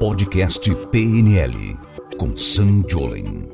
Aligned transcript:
Podcast 0.00 0.74
PNL 0.86 1.78
com 2.18 2.34
Sam 2.34 2.82
Jolen. 2.88 3.52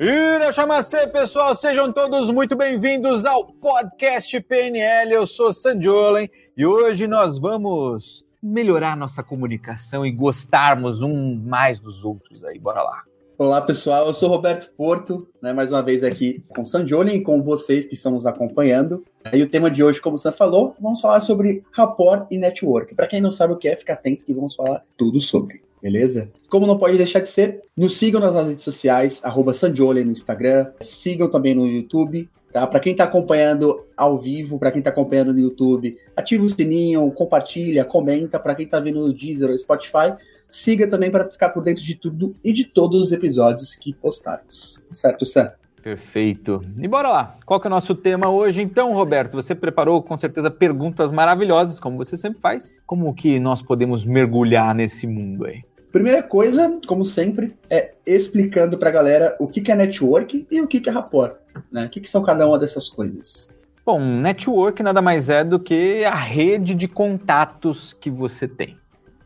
Irachamacê, 0.00 1.06
pessoal, 1.06 1.54
sejam 1.54 1.92
todos 1.92 2.30
muito 2.30 2.56
bem-vindos 2.56 3.24
ao 3.24 3.46
podcast 3.46 4.40
PNL. 4.40 5.12
Eu 5.12 5.26
sou 5.26 5.52
Sam 5.52 5.80
Jolen 5.80 6.28
e 6.56 6.66
hoje 6.66 7.06
nós 7.06 7.38
vamos 7.38 8.24
melhorar 8.42 8.96
nossa 8.96 9.22
comunicação 9.22 10.04
e 10.04 10.10
gostarmos 10.10 11.02
um 11.02 11.36
mais 11.36 11.78
dos 11.78 12.04
outros 12.04 12.42
aí. 12.42 12.58
Bora 12.58 12.82
lá. 12.82 13.09
Olá, 13.40 13.58
pessoal. 13.62 14.06
Eu 14.06 14.12
sou 14.12 14.28
Roberto 14.28 14.70
Porto, 14.76 15.26
né, 15.40 15.50
mais 15.50 15.72
uma 15.72 15.80
vez 15.82 16.04
aqui 16.04 16.44
com 16.50 16.62
Sanjoli 16.62 17.14
e 17.14 17.22
com 17.22 17.40
vocês 17.40 17.86
que 17.86 17.94
estão 17.94 18.12
nos 18.12 18.26
acompanhando. 18.26 19.02
E 19.32 19.42
o 19.42 19.48
tema 19.48 19.70
de 19.70 19.82
hoje, 19.82 19.98
como 19.98 20.18
você 20.18 20.30
falou, 20.30 20.76
vamos 20.78 21.00
falar 21.00 21.22
sobre 21.22 21.64
rapport 21.72 22.26
e 22.30 22.36
network. 22.36 22.94
Para 22.94 23.06
quem 23.06 23.18
não 23.18 23.32
sabe 23.32 23.54
o 23.54 23.56
que 23.56 23.66
é, 23.66 23.74
fica 23.74 23.94
atento 23.94 24.26
que 24.26 24.34
vamos 24.34 24.54
falar 24.54 24.84
tudo 24.94 25.22
sobre. 25.22 25.62
Beleza? 25.80 26.30
Como 26.50 26.66
não 26.66 26.76
pode 26.76 26.98
deixar 26.98 27.20
de 27.20 27.30
ser, 27.30 27.62
nos 27.74 27.96
sigam 27.96 28.20
nas 28.20 28.46
redes 28.46 28.62
sociais, 28.62 29.22
arroba 29.24 29.52
no 29.72 30.12
Instagram, 30.12 30.66
sigam 30.82 31.30
também 31.30 31.54
no 31.54 31.66
YouTube, 31.66 32.28
Tá? 32.52 32.66
Para 32.66 32.80
quem 32.80 32.92
está 32.92 33.04
acompanhando 33.04 33.84
ao 33.96 34.18
vivo, 34.18 34.58
para 34.58 34.72
quem 34.72 34.80
está 34.80 34.90
acompanhando 34.90 35.32
no 35.32 35.38
YouTube, 35.38 35.96
ativa 36.16 36.44
o 36.44 36.48
sininho, 36.48 37.08
compartilha, 37.12 37.84
comenta. 37.84 38.40
Para 38.40 38.56
quem 38.56 38.64
está 38.64 38.80
vendo 38.80 39.06
no 39.06 39.12
Deezer 39.12 39.50
ou 39.50 39.58
Spotify, 39.58 40.14
Siga 40.50 40.86
também 40.88 41.10
para 41.10 41.30
ficar 41.30 41.50
por 41.50 41.62
dentro 41.62 41.82
de 41.82 41.94
tudo 41.94 42.34
e 42.42 42.52
de 42.52 42.64
todos 42.64 43.00
os 43.00 43.12
episódios 43.12 43.74
que 43.74 43.94
postarmos. 43.94 44.84
Certo, 44.92 45.24
Sam? 45.24 45.52
Perfeito. 45.82 46.62
E 46.78 46.86
bora 46.86 47.08
lá. 47.08 47.36
Qual 47.46 47.58
que 47.58 47.66
é 47.66 47.68
o 47.68 47.70
nosso 47.70 47.94
tema 47.94 48.28
hoje? 48.28 48.60
Então, 48.60 48.92
Roberto, 48.92 49.34
você 49.34 49.54
preparou 49.54 50.02
com 50.02 50.16
certeza 50.16 50.50
perguntas 50.50 51.10
maravilhosas, 51.10 51.80
como 51.80 51.96
você 51.96 52.16
sempre 52.16 52.40
faz. 52.40 52.74
Como 52.86 53.12
que 53.14 53.40
nós 53.40 53.62
podemos 53.62 54.04
mergulhar 54.04 54.74
nesse 54.74 55.06
mundo 55.06 55.46
aí? 55.46 55.64
Primeira 55.90 56.22
coisa, 56.22 56.78
como 56.86 57.04
sempre, 57.04 57.56
é 57.68 57.94
explicando 58.06 58.78
para 58.78 58.90
a 58.90 58.92
galera 58.92 59.36
o 59.40 59.48
que, 59.48 59.60
que 59.60 59.72
é 59.72 59.74
network 59.74 60.46
e 60.50 60.60
o 60.60 60.68
que, 60.68 60.80
que 60.80 60.88
é 60.88 60.92
rapport. 60.92 61.36
Né? 61.72 61.86
O 61.86 61.88
que, 61.88 62.00
que 62.00 62.10
são 62.10 62.22
cada 62.22 62.46
uma 62.46 62.58
dessas 62.58 62.88
coisas. 62.88 63.52
Bom, 63.84 63.98
network 63.98 64.82
nada 64.82 65.02
mais 65.02 65.28
é 65.28 65.42
do 65.42 65.58
que 65.58 66.04
a 66.04 66.14
rede 66.14 66.74
de 66.74 66.86
contatos 66.86 67.92
que 67.92 68.08
você 68.08 68.46
tem. 68.46 68.76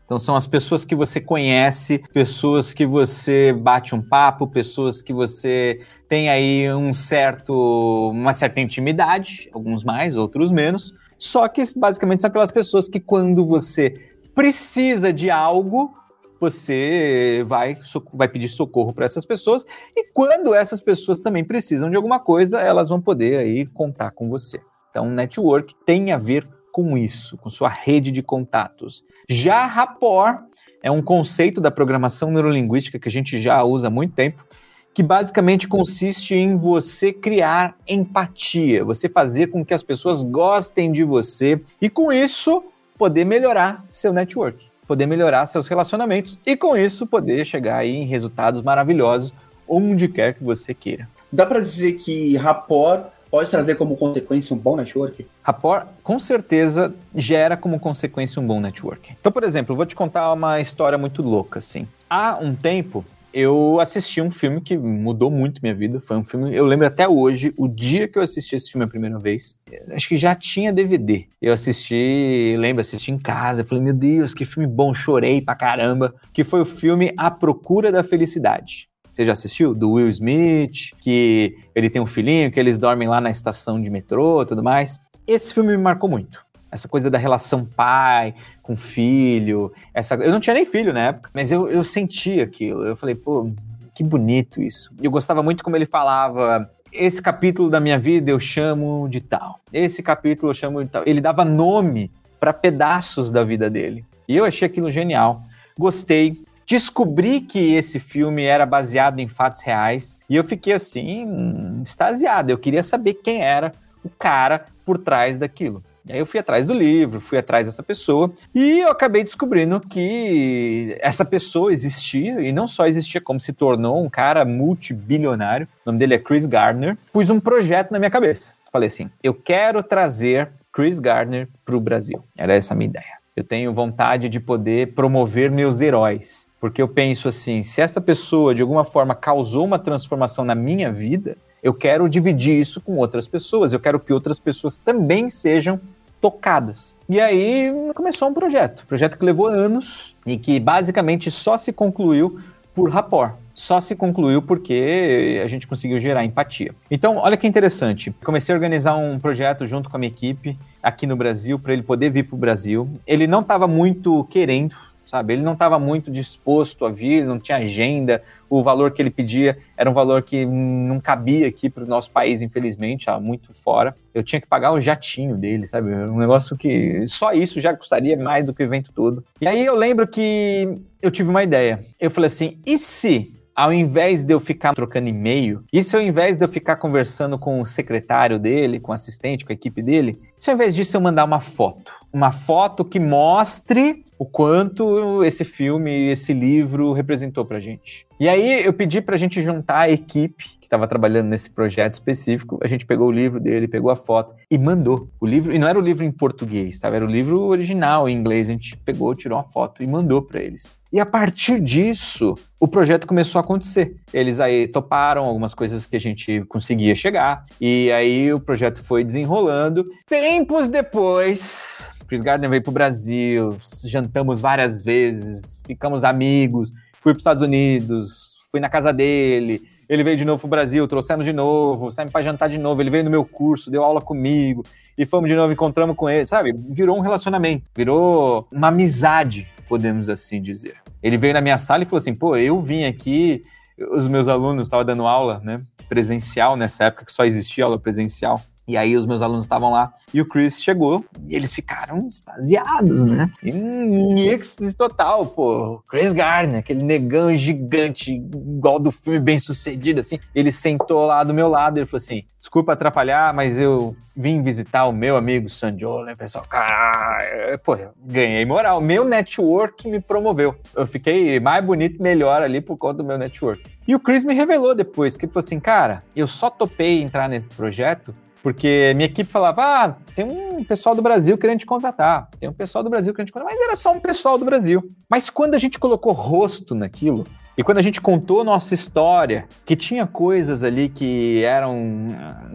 Então 0.05 0.19
são 0.19 0.35
as 0.35 0.45
pessoas 0.45 0.85
que 0.85 0.95
você 0.95 1.19
conhece, 1.19 1.97
pessoas 2.13 2.71
que 2.71 2.85
você 2.85 3.51
bate 3.51 3.95
um 3.95 4.01
papo, 4.01 4.47
pessoas 4.47 5.01
que 5.01 5.11
você 5.11 5.81
tem 6.07 6.29
aí 6.29 6.71
um 6.71 6.93
certo, 6.93 8.11
uma 8.11 8.31
certa 8.31 8.61
intimidade, 8.61 9.49
alguns 9.51 9.83
mais, 9.83 10.15
outros 10.15 10.51
menos. 10.51 10.93
Só 11.17 11.47
que 11.47 11.63
basicamente 11.75 12.21
são 12.21 12.29
aquelas 12.29 12.51
pessoas 12.51 12.87
que 12.87 12.99
quando 12.99 13.45
você 13.45 14.13
precisa 14.35 15.11
de 15.11 15.31
algo, 15.31 15.95
você 16.39 17.43
vai, 17.47 17.77
vai 18.13 18.27
pedir 18.27 18.49
socorro 18.49 18.93
para 18.93 19.05
essas 19.05 19.25
pessoas 19.25 19.65
e 19.95 20.11
quando 20.11 20.53
essas 20.53 20.81
pessoas 20.81 21.19
também 21.19 21.43
precisam 21.43 21.89
de 21.89 21.95
alguma 21.95 22.19
coisa, 22.19 22.59
elas 22.59 22.89
vão 22.89 23.01
poder 23.01 23.39
aí 23.39 23.65
contar 23.65 24.11
com 24.11 24.29
você. 24.29 24.59
Então, 24.91 25.09
network 25.09 25.73
tem 25.85 26.11
a 26.11 26.17
ver 26.17 26.47
com 26.75 26.97
isso, 26.97 27.37
com 27.37 27.49
sua 27.49 27.69
rede 27.69 28.11
de 28.11 28.21
contatos. 28.21 29.05
Já 29.29 29.65
rapport 29.65 30.41
é 30.83 30.91
um 30.91 31.01
conceito 31.01 31.61
da 31.61 31.71
programação 31.71 32.29
neurolinguística 32.29 32.99
que 32.99 33.07
a 33.07 33.11
gente 33.11 33.39
já 33.39 33.63
usa 33.63 33.87
há 33.87 33.89
muito 33.89 34.13
tempo, 34.13 34.45
que 34.93 35.01
basicamente 35.01 35.69
consiste 35.69 36.35
em 36.35 36.57
você 36.57 37.13
criar 37.13 37.77
empatia, 37.87 38.83
você 38.83 39.07
fazer 39.07 39.47
com 39.47 39.63
que 39.63 39.73
as 39.73 39.81
pessoas 39.81 40.21
gostem 40.21 40.91
de 40.91 41.05
você 41.05 41.61
e 41.81 41.89
com 41.89 42.11
isso 42.11 42.61
poder 42.97 43.23
melhorar 43.23 43.85
seu 43.89 44.11
network, 44.11 44.67
poder 44.85 45.05
melhorar 45.05 45.45
seus 45.45 45.69
relacionamentos 45.69 46.37
e 46.45 46.57
com 46.57 46.75
isso 46.75 47.07
poder 47.07 47.45
chegar 47.45 47.85
em 47.85 48.03
resultados 48.05 48.61
maravilhosos 48.61 49.33
onde 49.65 50.09
quer 50.09 50.33
que 50.33 50.43
você 50.43 50.73
queira. 50.73 51.07
Dá 51.31 51.45
para 51.45 51.61
dizer 51.61 51.93
que 51.93 52.35
rapport 52.35 53.14
pode 53.29 53.49
trazer 53.49 53.75
como 53.75 53.97
consequência 53.97 54.55
um 54.55 54.59
bom 54.59 54.75
network? 54.75 55.25
Rapport, 55.41 55.87
com 56.03 56.19
certeza, 56.19 56.93
gera 57.13 57.57
como 57.57 57.79
consequência 57.79 58.41
um 58.41 58.47
bom 58.47 58.59
network. 58.59 59.15
Então, 59.19 59.31
por 59.31 59.43
exemplo, 59.43 59.73
eu 59.73 59.77
vou 59.77 59.85
te 59.85 59.95
contar 59.95 60.31
uma 60.33 60.59
história 60.59 60.97
muito 60.97 61.21
louca, 61.21 61.59
assim. 61.59 61.87
Há 62.09 62.37
um 62.39 62.55
tempo, 62.55 63.05
eu 63.35 63.81
assisti 63.81 64.21
um 64.21 64.31
filme 64.31 64.61
que 64.61 64.77
mudou 64.77 65.29
muito 65.29 65.59
minha 65.61 65.75
vida. 65.75 66.01
Foi 66.05 66.15
um 66.15 66.23
filme, 66.23 66.55
eu 66.55 66.65
lembro 66.65 66.87
até 66.87 67.05
hoje, 67.05 67.53
o 67.57 67.67
dia 67.67 68.07
que 68.07 68.17
eu 68.17 68.21
assisti 68.21 68.55
esse 68.55 68.71
filme 68.71 68.85
a 68.85 68.87
primeira 68.87 69.19
vez. 69.19 69.57
Acho 69.91 70.07
que 70.07 70.15
já 70.15 70.33
tinha 70.33 70.71
DVD. 70.71 71.25
Eu 71.41 71.51
assisti, 71.51 72.55
lembro, 72.57 72.79
assisti 72.79 73.11
em 73.11 73.19
casa. 73.19 73.61
Eu 73.61 73.65
falei, 73.65 73.83
meu 73.83 73.93
Deus, 73.93 74.33
que 74.33 74.45
filme 74.45 74.65
bom, 74.65 74.93
chorei 74.93 75.41
pra 75.41 75.53
caramba. 75.53 76.15
Que 76.31 76.45
foi 76.45 76.61
o 76.61 76.65
filme 76.65 77.13
A 77.17 77.29
Procura 77.29 77.91
da 77.91 78.05
Felicidade. 78.05 78.87
Você 79.15 79.25
já 79.25 79.31
assistiu? 79.31 79.73
Do 79.73 79.91
Will 79.91 80.09
Smith, 80.09 80.91
que 80.99 81.57
ele 81.73 81.89
tem 81.89 82.01
um 82.01 82.05
filhinho, 82.05 82.51
que 82.51 82.59
eles 82.59 82.77
dormem 82.77 83.07
lá 83.07 83.21
na 83.21 83.31
estação 83.31 83.81
de 83.81 83.89
metrô 83.89 84.41
e 84.41 84.45
tudo 84.45 84.61
mais. 84.61 84.99
Esse 85.25 85.53
filme 85.53 85.71
me 85.71 85.81
marcou 85.81 86.09
muito. 86.09 86.43
Essa 86.69 86.89
coisa 86.89 87.09
da 87.09 87.17
relação 87.17 87.63
pai 87.65 88.35
com 88.61 88.75
filho. 88.75 89.71
Essa... 89.93 90.15
Eu 90.15 90.31
não 90.31 90.41
tinha 90.41 90.53
nem 90.53 90.65
filho 90.65 90.91
na 90.91 90.99
época, 90.99 91.29
mas 91.33 91.49
eu, 91.49 91.69
eu 91.69 91.81
senti 91.81 92.41
aquilo. 92.41 92.83
Eu 92.85 92.97
falei, 92.97 93.15
pô, 93.15 93.49
que 93.93 94.03
bonito 94.03 94.61
isso. 94.61 94.91
Eu 95.01 95.09
gostava 95.09 95.41
muito 95.41 95.63
como 95.63 95.77
ele 95.77 95.85
falava. 95.85 96.69
Esse 96.91 97.21
capítulo 97.21 97.69
da 97.69 97.79
minha 97.79 97.97
vida 97.97 98.29
eu 98.29 98.39
chamo 98.39 99.07
de 99.07 99.21
tal. 99.21 99.61
Esse 99.71 100.03
capítulo 100.03 100.49
eu 100.49 100.53
chamo 100.53 100.83
de 100.83 100.89
tal. 100.89 101.03
Ele 101.05 101.21
dava 101.21 101.45
nome 101.45 102.11
para 102.37 102.51
pedaços 102.51 103.31
da 103.31 103.45
vida 103.45 103.69
dele. 103.69 104.03
E 104.27 104.35
eu 104.35 104.43
achei 104.43 104.65
aquilo 104.65 104.91
genial. 104.91 105.41
Gostei, 105.79 106.37
Descobri 106.67 107.41
que 107.41 107.75
esse 107.75 107.99
filme 107.99 108.43
era 108.43 108.65
baseado 108.65 109.19
em 109.19 109.27
fatos 109.27 109.61
reais 109.61 110.17
e 110.29 110.35
eu 110.35 110.43
fiquei 110.43 110.73
assim, 110.73 111.81
extasiado. 111.83 112.51
Eu 112.51 112.57
queria 112.57 112.81
saber 112.81 113.15
quem 113.15 113.41
era 113.41 113.71
o 114.03 114.09
cara 114.09 114.65
por 114.83 114.97
trás 114.97 115.37
daquilo. 115.37 115.83
E 116.07 116.13
aí 116.13 116.19
eu 116.19 116.25
fui 116.25 116.39
atrás 116.39 116.67
do 116.67 116.73
livro, 116.73 117.19
fui 117.19 117.37
atrás 117.37 117.65
dessa 117.65 117.81
pessoa 117.81 118.31
e 118.53 118.79
eu 118.81 118.89
acabei 118.89 119.23
descobrindo 119.23 119.79
que 119.79 120.95
essa 120.99 121.25
pessoa 121.25 121.73
existia 121.73 122.41
e 122.41 122.51
não 122.51 122.67
só 122.67 122.85
existia, 122.85 123.19
como 123.19 123.39
se 123.39 123.51
tornou 123.51 124.03
um 124.03 124.09
cara 124.09 124.45
multibilionário. 124.45 125.67
O 125.83 125.89
nome 125.89 125.97
dele 125.97 126.13
é 126.13 126.19
Chris 126.19 126.45
Gardner. 126.45 126.95
Pus 127.11 127.31
um 127.31 127.39
projeto 127.39 127.91
na 127.91 127.97
minha 127.97 128.11
cabeça. 128.11 128.53
Falei 128.71 128.87
assim: 128.87 129.09
eu 129.23 129.33
quero 129.33 129.81
trazer 129.81 130.49
Chris 130.71 130.99
Gardner 130.99 131.47
para 131.65 131.75
o 131.75 131.79
Brasil. 131.79 132.23
Era 132.37 132.53
essa 132.53 132.75
a 132.75 132.77
minha 132.77 132.89
ideia. 132.89 133.15
Eu 133.35 133.43
tenho 133.43 133.73
vontade 133.73 134.29
de 134.29 134.39
poder 134.39 134.93
promover 134.93 135.51
meus 135.51 135.81
heróis. 135.81 136.47
Porque 136.57 136.81
eu 136.81 136.87
penso 136.87 137.27
assim, 137.27 137.63
se 137.63 137.81
essa 137.81 137.99
pessoa 137.99 138.55
de 138.55 138.61
alguma 138.61 138.85
forma 138.85 139.13
causou 139.13 139.65
uma 139.65 139.77
transformação 139.77 140.45
na 140.45 140.55
minha 140.55 140.89
vida, 140.89 141.37
eu 141.61 141.73
quero 141.73 142.07
dividir 142.07 142.57
isso 142.57 142.79
com 142.79 142.95
outras 142.95 143.27
pessoas, 143.27 143.73
eu 143.73 143.79
quero 143.79 143.99
que 143.99 144.13
outras 144.13 144.39
pessoas 144.39 144.77
também 144.77 145.29
sejam 145.29 145.81
tocadas. 146.21 146.95
E 147.09 147.19
aí 147.19 147.71
começou 147.93 148.29
um 148.29 148.33
projeto, 148.33 148.83
um 148.83 148.87
projeto 148.87 149.17
que 149.17 149.25
levou 149.25 149.47
anos 149.47 150.15
e 150.25 150.37
que 150.37 150.57
basicamente 150.57 151.29
só 151.29 151.57
se 151.57 151.73
concluiu 151.73 152.39
por 152.73 152.89
rapport. 152.89 153.35
Só 153.53 153.79
se 153.79 153.95
concluiu 153.95 154.41
porque 154.41 155.41
a 155.43 155.47
gente 155.47 155.67
conseguiu 155.67 155.99
gerar 155.99 156.25
empatia. 156.25 156.73
Então, 156.91 157.17
olha 157.17 157.37
que 157.37 157.47
interessante. 157.47 158.11
Comecei 158.23 158.53
a 158.53 158.57
organizar 158.57 158.95
um 158.95 159.19
projeto 159.19 159.65
junto 159.67 159.89
com 159.89 159.95
a 159.95 159.99
minha 159.99 160.11
equipe 160.11 160.57
aqui 160.85 161.07
no 161.07 161.15
Brasil, 161.15 161.57
para 161.57 161.73
ele 161.73 161.81
poder 161.81 162.11
vir 162.11 162.27
para 162.27 162.35
o 162.35 162.37
Brasil. 162.37 162.87
Ele 163.07 163.25
não 163.25 163.41
estava 163.41 163.67
muito 163.67 164.23
querendo, 164.25 164.75
sabe? 165.07 165.33
Ele 165.33 165.41
não 165.41 165.53
estava 165.53 165.79
muito 165.79 166.11
disposto 166.11 166.85
a 166.85 166.91
vir, 166.91 167.25
não 167.25 167.39
tinha 167.39 167.57
agenda, 167.57 168.21
o 168.47 168.61
valor 168.61 168.91
que 168.91 169.01
ele 169.01 169.09
pedia 169.09 169.57
era 169.75 169.89
um 169.89 169.93
valor 169.93 170.21
que 170.21 170.45
não 170.45 170.99
cabia 170.99 171.47
aqui 171.47 171.71
para 171.71 171.83
o 171.83 171.87
nosso 171.87 172.11
país, 172.11 172.39
infelizmente, 172.39 173.07
muito 173.19 173.51
fora. 173.51 173.95
Eu 174.13 174.21
tinha 174.21 174.39
que 174.39 174.47
pagar 174.47 174.73
o 174.73 174.79
jatinho 174.79 175.35
dele, 175.35 175.65
sabe? 175.65 175.89
Um 175.91 176.19
negócio 176.19 176.55
que 176.55 177.07
só 177.07 177.33
isso 177.33 177.59
já 177.59 177.75
custaria 177.75 178.15
mais 178.15 178.45
do 178.45 178.53
que 178.53 178.61
o 178.61 178.65
evento 178.65 178.91
todo. 178.93 179.23
E 179.41 179.47
aí 179.47 179.65
eu 179.65 179.75
lembro 179.75 180.07
que 180.07 180.75
eu 181.01 181.09
tive 181.09 181.31
uma 181.31 181.43
ideia. 181.43 181.83
Eu 181.99 182.11
falei 182.11 182.27
assim: 182.27 182.59
e 182.63 182.77
se 182.77 183.33
ao 183.55 183.71
invés 183.71 184.23
de 184.23 184.33
eu 184.33 184.39
ficar 184.39 184.75
trocando 184.75 185.07
e-mail, 185.07 185.63
se 185.81 185.95
ao 185.95 186.01
invés 186.01 186.37
de 186.37 186.43
eu 186.43 186.49
ficar 186.49 186.75
conversando 186.75 187.39
com 187.39 187.61
o 187.61 187.65
secretário 187.65 188.37
dele, 188.37 188.79
com 188.79 188.91
o 188.91 188.95
assistente, 188.95 189.45
com 189.45 189.51
a 189.51 189.55
equipe 189.55 189.81
dele, 189.81 190.21
se 190.37 190.49
ao 190.49 190.55
invés 190.55 190.75
disso 190.75 190.97
eu 190.97 191.01
mandar 191.01 191.23
uma 191.23 191.39
foto? 191.39 191.93
Uma 192.11 192.31
foto 192.31 192.83
que 192.83 192.99
mostre 192.99 194.04
o 194.17 194.25
quanto 194.25 195.23
esse 195.23 195.43
filme, 195.43 196.09
esse 196.09 196.33
livro 196.33 196.93
representou 196.93 197.45
pra 197.45 197.59
gente. 197.59 198.05
E 198.19 198.29
aí 198.29 198.63
eu 198.63 198.71
pedi 198.71 199.01
pra 199.01 199.17
gente 199.17 199.41
juntar 199.41 199.79
a 199.79 199.89
equipe 199.89 200.55
que 200.65 200.67
estava 200.67 200.87
trabalhando 200.87 201.27
nesse 201.27 201.49
projeto 201.49 201.93
específico, 201.93 202.59
a 202.63 202.67
gente 202.67 202.85
pegou 202.85 203.07
o 203.07 203.11
livro 203.11 203.39
dele, 203.39 203.67
pegou 203.67 203.91
a 203.91 203.95
foto 203.95 204.33
e 204.49 204.57
mandou. 204.57 205.07
O 205.21 205.25
livro, 205.25 205.53
e 205.53 205.59
não 205.59 205.67
era 205.67 205.77
o 205.77 205.81
livro 205.81 206.03
em 206.03 206.11
português, 206.11 206.79
tá? 206.79 206.87
era 206.87 207.05
o 207.05 207.07
livro 207.07 207.39
original 207.41 208.09
em 208.09 208.17
inglês. 208.17 208.49
A 208.49 208.51
gente 208.51 208.75
pegou, 208.77 209.13
tirou 209.13 209.37
uma 209.37 209.43
foto 209.43 209.83
e 209.83 209.87
mandou 209.87 210.23
para 210.23 210.41
eles. 210.41 210.81
E 210.91 210.99
a 210.99 211.05
partir 211.05 211.59
disso, 211.59 212.33
o 212.59 212.67
projeto 212.67 213.05
começou 213.05 213.37
a 213.37 213.43
acontecer. 213.43 213.97
Eles 214.13 214.39
aí 214.39 214.67
toparam 214.67 215.25
algumas 215.25 215.53
coisas 215.53 215.85
que 215.85 215.95
a 215.95 215.99
gente 215.99 216.41
conseguia 216.45 216.95
chegar, 216.95 217.43
e 217.61 217.91
aí 217.91 218.33
o 218.33 218.39
projeto 218.39 218.83
foi 218.83 219.03
desenrolando. 219.03 219.85
Tempos 220.07 220.69
depois, 220.69 221.84
Chris 222.07 222.21
Gardner 222.21 222.49
veio 222.49 222.61
pro 222.61 222.71
Brasil, 222.71 223.57
jantamos 223.83 224.39
várias 224.39 224.83
vezes, 224.83 225.59
ficamos 225.65 226.03
amigos, 226.03 226.71
fui 227.01 227.11
para 227.13 227.17
os 227.17 227.21
Estados 227.21 227.41
Unidos, 227.41 228.37
fui 228.51 228.59
na 228.59 228.69
casa 228.69 228.93
dele, 228.93 229.61
ele 229.87 230.03
veio 230.03 230.17
de 230.17 230.25
novo 230.25 230.39
pro 230.39 230.47
Brasil, 230.47 230.87
trouxemos 230.87 231.25
de 231.25 231.33
novo, 231.33 231.91
saímos 231.91 232.11
para 232.11 232.23
jantar 232.23 232.49
de 232.49 232.57
novo, 232.57 232.81
ele 232.81 232.89
veio 232.89 233.03
no 233.03 233.09
meu 233.09 233.25
curso, 233.25 233.69
deu 233.69 233.83
aula 233.83 234.01
comigo, 234.01 234.63
e 234.97 235.05
fomos 235.05 235.29
de 235.29 235.35
novo, 235.35 235.51
encontramos 235.51 235.95
com 235.95 236.09
ele, 236.09 236.25
sabe? 236.25 236.53
Virou 236.53 236.97
um 236.97 237.01
relacionamento, 237.01 237.65
virou 237.75 238.47
uma 238.51 238.69
amizade, 238.69 239.47
podemos 239.67 240.09
assim 240.09 240.41
dizer. 240.41 240.75
Ele 241.03 241.17
veio 241.17 241.33
na 241.33 241.41
minha 241.41 241.57
sala 241.57 241.83
e 241.83 241.85
falou 241.85 241.97
assim: 241.97 242.15
pô, 242.15 242.35
eu 242.35 242.59
vim 242.61 242.85
aqui, 242.85 243.43
os 243.91 244.07
meus 244.07 244.27
alunos 244.27 244.65
estavam 244.65 244.85
dando 244.85 245.05
aula, 245.05 245.39
né? 245.43 245.61
Presencial 245.87 246.55
nessa 246.55 246.85
época 246.85 247.05
que 247.05 247.13
só 247.13 247.25
existia 247.25 247.65
aula 247.65 247.77
presencial. 247.77 248.41
E 248.67 248.75
aí 248.75 248.95
os 248.95 249.05
meus 249.05 249.21
alunos 249.21 249.45
estavam 249.45 249.71
lá 249.71 249.93
e 250.13 250.19
o 250.19 250.25
Chris 250.27 250.61
chegou 250.61 251.05
e 251.27 251.35
eles 251.35 251.53
ficaram 251.53 252.07
extasiados, 252.07 253.05
né? 253.05 253.31
Em 253.43 254.27
êxtase 254.27 254.73
total, 254.75 255.25
pô. 255.25 255.83
Chris 255.87 256.11
Gardner, 256.11 256.59
aquele 256.59 256.81
negão 256.81 257.35
gigante, 257.35 258.11
igual 258.11 258.79
do 258.79 258.91
filme 258.91 259.19
bem 259.19 259.37
sucedido, 259.37 259.99
assim. 259.99 260.17
Ele 260.33 260.51
sentou 260.51 261.05
lá 261.05 261.23
do 261.23 261.33
meu 261.33 261.47
lado 261.47 261.77
e 261.77 261.79
ele 261.81 261.85
falou 261.85 261.97
assim: 261.97 262.23
desculpa 262.39 262.73
atrapalhar, 262.73 263.33
mas 263.33 263.59
eu 263.59 263.95
vim 264.15 264.41
visitar 264.41 264.85
o 264.85 264.91
meu 264.91 265.17
amigo 265.17 265.49
Sanjo, 265.49 266.03
né, 266.03 266.15
pessoal? 266.15 266.45
Cara, 266.49 267.59
pô, 267.63 267.77
ganhei 268.03 268.45
moral. 268.45 268.81
Meu 268.81 269.05
network 269.05 269.89
me 269.89 269.99
promoveu. 269.99 270.55
Eu 270.75 270.87
fiquei 270.87 271.39
mais 271.39 271.63
bonito, 271.63 272.01
melhor 272.01 272.41
ali 272.41 272.61
por 272.61 272.77
conta 272.77 272.95
do 272.95 273.03
meu 273.03 273.17
network. 273.17 273.63
E 273.87 273.93
o 273.93 273.99
Chris 273.99 274.23
me 274.23 274.33
revelou 274.33 274.73
depois 274.73 275.15
que 275.15 275.25
ele 275.25 275.33
falou 275.33 275.45
assim: 275.45 275.59
cara, 275.59 276.03
eu 276.15 276.25
só 276.25 276.49
topei 276.49 277.01
entrar 277.01 277.29
nesse 277.29 277.51
projeto 277.51 278.15
porque 278.45 278.93
minha 278.95 279.07
equipe 279.07 279.27
falava: 279.27 279.63
ah, 279.63 279.95
tem 280.15 280.23
um 280.23 280.63
pessoal 280.63 280.93
do 280.93 281.01
Brasil 281.01 281.35
querendo 281.35 281.61
te 281.61 281.65
contratar, 281.65 282.29
tem 282.39 282.47
um 282.47 282.53
pessoal 282.53 282.83
do 282.83 282.91
Brasil 282.91 283.11
querendo 283.11 283.29
te 283.29 283.33
contratar, 283.33 283.57
mas 283.57 283.67
era 283.67 283.75
só 283.75 283.91
um 283.91 283.99
pessoal 283.99 284.37
do 284.37 284.45
Brasil. 284.45 284.83
Mas 285.09 285.31
quando 285.31 285.55
a 285.55 285.57
gente 285.57 285.79
colocou 285.79 286.11
rosto 286.11 286.75
naquilo, 286.75 287.25
e 287.57 287.63
quando 287.63 287.79
a 287.79 287.81
gente 287.81 287.99
contou 287.99 288.43
nossa 288.43 288.75
história, 288.75 289.47
que 289.65 289.75
tinha 289.75 290.05
coisas 290.05 290.61
ali 290.61 290.89
que 290.89 291.43
eram. 291.43 292.09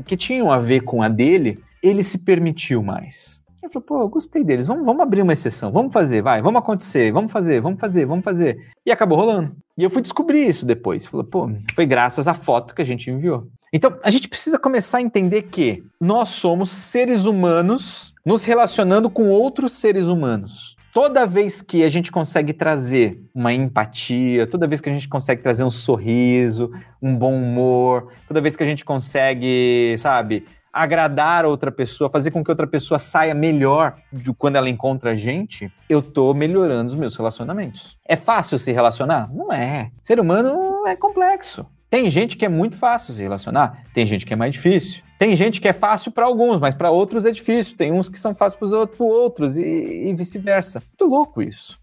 que 0.06 0.16
tinham 0.16 0.52
a 0.52 0.58
ver 0.58 0.82
com 0.82 1.02
a 1.02 1.08
dele, 1.08 1.58
ele 1.82 2.04
se 2.04 2.19
permitiu 2.19 2.84
mais. 2.84 3.42
Ele 3.60 3.72
falou, 3.72 3.84
pô, 3.84 4.00
eu 4.02 4.08
gostei 4.08 4.44
deles, 4.44 4.69
vamos, 4.69 4.84
vamos 4.84 5.02
abrir 5.02 5.22
uma 5.22 5.32
exceção, 5.32 5.72
vamos 5.72 5.92
fazer, 5.92 6.22
vai, 6.22 6.40
vamos 6.40 6.60
acontecer, 6.60 7.12
vamos 7.12 7.32
fazer, 7.32 7.60
vamos 7.60 7.81
fazer, 7.81 8.06
vamos 8.06 8.25
fazer. 8.25 8.58
E 8.87 8.92
acabou 8.92 9.19
rolando. 9.19 9.56
E 9.76 9.82
eu 9.82 9.90
fui 9.90 10.02
descobrir 10.02 10.46
isso 10.46 10.64
depois. 10.64 11.04
Falou, 11.04 11.26
pô, 11.26 11.50
foi 11.75 11.84
graças 11.84 12.28
à 12.28 12.34
foto 12.34 12.76
que 12.76 12.81
a 12.81 12.84
gente 12.84 13.10
enviou. 13.10 13.48
Então, 13.72 13.96
a 14.02 14.11
gente 14.11 14.28
precisa 14.28 14.58
começar 14.58 14.99
a 14.99 15.02
entender 15.02 15.43
que 15.43 15.84
nós 16.00 16.31
somos 16.31 16.70
seres 16.70 17.25
humanos 17.25 18.12
nos 18.26 18.44
relacionando 18.44 19.08
com 19.08 19.28
outros 19.28 19.72
seres 19.72 20.06
humanos. 20.06 20.76
Toda 20.93 21.25
vez 21.25 21.62
que 21.62 21.84
a 21.84 21.88
gente 21.88 22.11
consegue 22.11 22.52
trazer 22.52 23.22
uma 23.32 23.52
empatia, 23.52 24.44
toda 24.44 24.67
vez 24.67 24.81
que 24.81 24.90
a 24.90 24.93
gente 24.93 25.08
consegue 25.08 25.40
trazer 25.40 25.62
um 25.62 25.70
sorriso, 25.70 26.72
um 27.00 27.14
bom 27.14 27.32
humor, 27.32 28.12
toda 28.26 28.40
vez 28.40 28.56
que 28.56 28.64
a 28.64 28.67
gente 28.67 28.84
consegue, 28.84 29.94
sabe, 29.99 30.44
agradar 30.73 31.46
outra 31.46 31.70
pessoa, 31.70 32.11
fazer 32.11 32.32
com 32.32 32.43
que 32.43 32.50
outra 32.50 32.66
pessoa 32.66 32.99
saia 32.99 33.34
melhor 33.34 33.99
do 34.12 34.34
quando 34.34 34.56
ela 34.56 34.69
encontra 34.69 35.12
a 35.12 35.14
gente, 35.14 35.73
eu 35.88 36.02
tô 36.02 36.34
melhorando 36.34 36.93
os 36.93 36.99
meus 36.99 37.16
relacionamentos. 37.16 37.96
É 38.05 38.16
fácil 38.16 38.58
se 38.58 38.73
relacionar? 38.73 39.32
Não 39.32 39.52
é. 39.52 39.93
Ser 40.02 40.19
humano 40.19 40.88
é 40.88 40.96
complexo. 40.96 41.64
Tem 41.90 42.08
gente 42.08 42.37
que 42.37 42.44
é 42.44 42.48
muito 42.48 42.76
fácil 42.76 43.12
se 43.12 43.22
relacionar, 43.22 43.82
tem 43.92 44.06
gente 44.06 44.25
que 44.25 44.32
é 44.32 44.37
mais 44.37 44.52
difícil. 44.52 45.02
Tem 45.19 45.37
gente 45.37 45.60
que 45.60 45.69
é 45.69 45.72
fácil 45.72 46.12
para 46.12 46.25
alguns, 46.25 46.58
mas 46.58 46.72
para 46.72 46.90
outros 46.90 47.26
é 47.26 47.32
difícil. 47.32 47.76
Tem 47.76 47.92
uns 47.92 48.08
que 48.08 48.19
são 48.19 48.34
fáceis 48.34 48.58
para 48.58 48.66
os 48.66 48.72
outros, 48.98 49.56
e, 49.56 50.08
e 50.08 50.14
vice-versa. 50.14 50.81
Muito 50.81 51.12
louco 51.12 51.42
isso. 51.42 51.78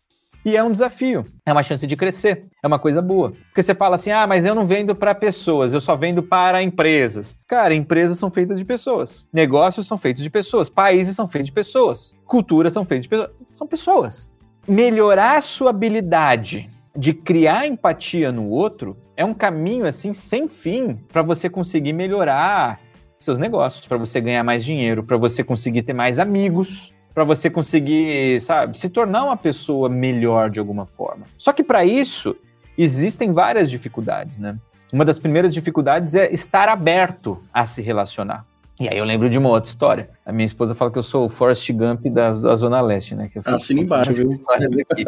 E 0.46 0.56
é 0.56 0.64
um 0.64 0.72
desafio, 0.72 1.26
é 1.46 1.52
uma 1.52 1.62
chance 1.62 1.86
de 1.86 1.98
crescer, 1.98 2.46
é 2.64 2.68
uma 2.68 2.80
coisa 2.80 3.02
boa. 3.02 3.32
Porque 3.32 3.62
você 3.62 3.76
fala 3.76 3.96
assim: 3.96 4.12
ah, 4.12 4.26
mas 4.26 4.46
eu 4.46 4.56
não 4.56 4.66
vendo 4.66 4.96
para 4.96 5.14
pessoas, 5.14 5.74
eu 5.74 5.82
só 5.82 5.96
vendo 5.98 6.24
para 6.24 6.64
empresas. 6.64 7.38
Cara, 7.46 7.76
empresas 7.76 8.18
são 8.18 8.32
feitas 8.32 8.58
de 8.58 8.64
pessoas, 8.64 9.26
negócios 9.34 9.86
são 9.86 9.98
feitos 9.98 10.24
de 10.24 10.30
pessoas, 10.30 10.70
países 10.70 11.16
são 11.18 11.28
feitos 11.28 11.48
de 11.48 11.54
pessoas, 11.54 12.16
culturas 12.26 12.72
são 12.72 12.86
feitas 12.86 13.04
de 13.04 13.10
pessoas. 13.10 13.32
São 13.52 13.68
pessoas. 13.68 14.32
Melhorar 14.66 15.38
a 15.38 15.42
sua 15.42 15.72
habilidade 15.72 16.70
de 16.98 17.14
criar 17.14 17.68
empatia 17.68 18.32
no 18.32 18.50
outro 18.50 18.98
é 19.16 19.24
um 19.24 19.34
caminho 19.34 19.86
assim 19.86 20.12
sem 20.12 20.48
fim 20.48 20.96
para 21.12 21.22
você 21.22 21.48
conseguir 21.48 21.94
melhorar 21.94 22.80
seus 23.20 23.38
negócios, 23.38 23.86
para 23.86 23.98
você 23.98 24.20
ganhar 24.20 24.44
mais 24.44 24.66
dinheiro, 24.66 25.04
para 25.04 25.16
você 25.16 25.44
conseguir 25.44 25.84
ter 25.84 25.94
mais 25.94 26.18
amigos, 26.18 26.92
para 27.14 27.24
você 27.24 27.50
conseguir, 27.50 28.42
sabe, 28.42 28.78
se 28.78 28.90
tornar 28.90 29.24
uma 29.24 29.38
pessoa 29.38 29.90
melhor 29.90 30.50
de 30.50 30.60
alguma 30.60 30.86
forma. 30.86 31.26
Só 31.38 31.54
que 31.54 31.64
para 31.64 31.86
isso 31.86 32.36
existem 32.78 33.32
várias 33.32 33.70
dificuldades, 33.70 34.38
né? 34.38 34.58
Uma 34.92 35.04
das 35.04 35.20
primeiras 35.20 35.54
dificuldades 35.54 36.16
é 36.16 36.32
estar 36.32 36.70
aberto 36.70 37.42
a 37.54 37.66
se 37.66 37.82
relacionar. 37.82 38.46
E 38.80 38.88
aí 38.88 38.98
eu 38.98 39.06
lembro 39.06 39.28
de 39.28 39.38
uma 39.38 39.50
outra 39.50 39.68
história. 39.68 40.10
A 40.24 40.32
minha 40.32 40.46
esposa 40.46 40.76
fala 40.76 40.92
que 40.92 41.00
eu 41.00 41.04
sou 41.04 41.26
o 41.26 41.30
Forrest 41.30 41.68
Gump 41.72 42.06
da, 42.06 42.32
da 42.32 42.56
Zona 42.56 42.80
Leste, 42.80 43.16
né? 43.16 43.28
Que 43.28 43.40
eu 43.40 43.44
Assina 43.46 43.82
embaixo, 43.82 44.14
viu? 44.14 44.30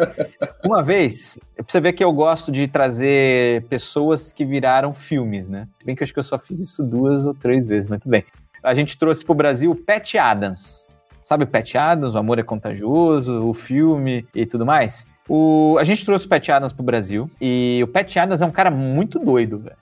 uma 0.64 0.82
vez, 0.82 1.38
pra 1.62 1.72
você 1.72 1.80
ver 1.80 1.92
que 1.92 2.02
eu 2.02 2.12
gosto 2.12 2.50
de 2.50 2.66
trazer 2.68 3.64
pessoas 3.64 4.32
que 4.32 4.44
viraram 4.44 4.94
filmes, 4.94 5.48
né? 5.48 5.68
Bem 5.84 5.94
que 5.94 6.02
eu 6.02 6.04
acho 6.04 6.12
que 6.12 6.18
eu 6.18 6.24
só 6.24 6.38
fiz 6.38 6.60
isso 6.60 6.82
duas 6.82 7.26
ou 7.26 7.34
três 7.34 7.66
vezes, 7.66 7.88
mas 7.88 8.00
tudo 8.00 8.10
bem. 8.10 8.24
A 8.62 8.74
gente 8.74 8.98
trouxe 8.98 9.24
pro 9.24 9.34
Brasil 9.34 9.74
Pat 9.74 10.14
Adams. 10.16 10.86
Sabe 11.24 11.46
Pat 11.46 11.74
Adams, 11.74 12.14
O 12.14 12.18
Amor 12.18 12.38
é 12.38 12.42
Contagioso, 12.42 13.48
o 13.48 13.54
filme 13.54 14.26
e 14.34 14.44
tudo 14.44 14.66
mais? 14.66 15.06
O, 15.28 15.76
a 15.78 15.84
gente 15.84 16.04
trouxe 16.04 16.26
o 16.26 16.28
Pat 16.28 16.48
Adams 16.48 16.72
pro 16.72 16.82
Brasil 16.82 17.30
e 17.40 17.80
o 17.84 17.86
Pat 17.86 18.16
Adams 18.16 18.42
é 18.42 18.46
um 18.46 18.50
cara 18.50 18.70
muito 18.70 19.18
doido, 19.18 19.58
velho. 19.60 19.76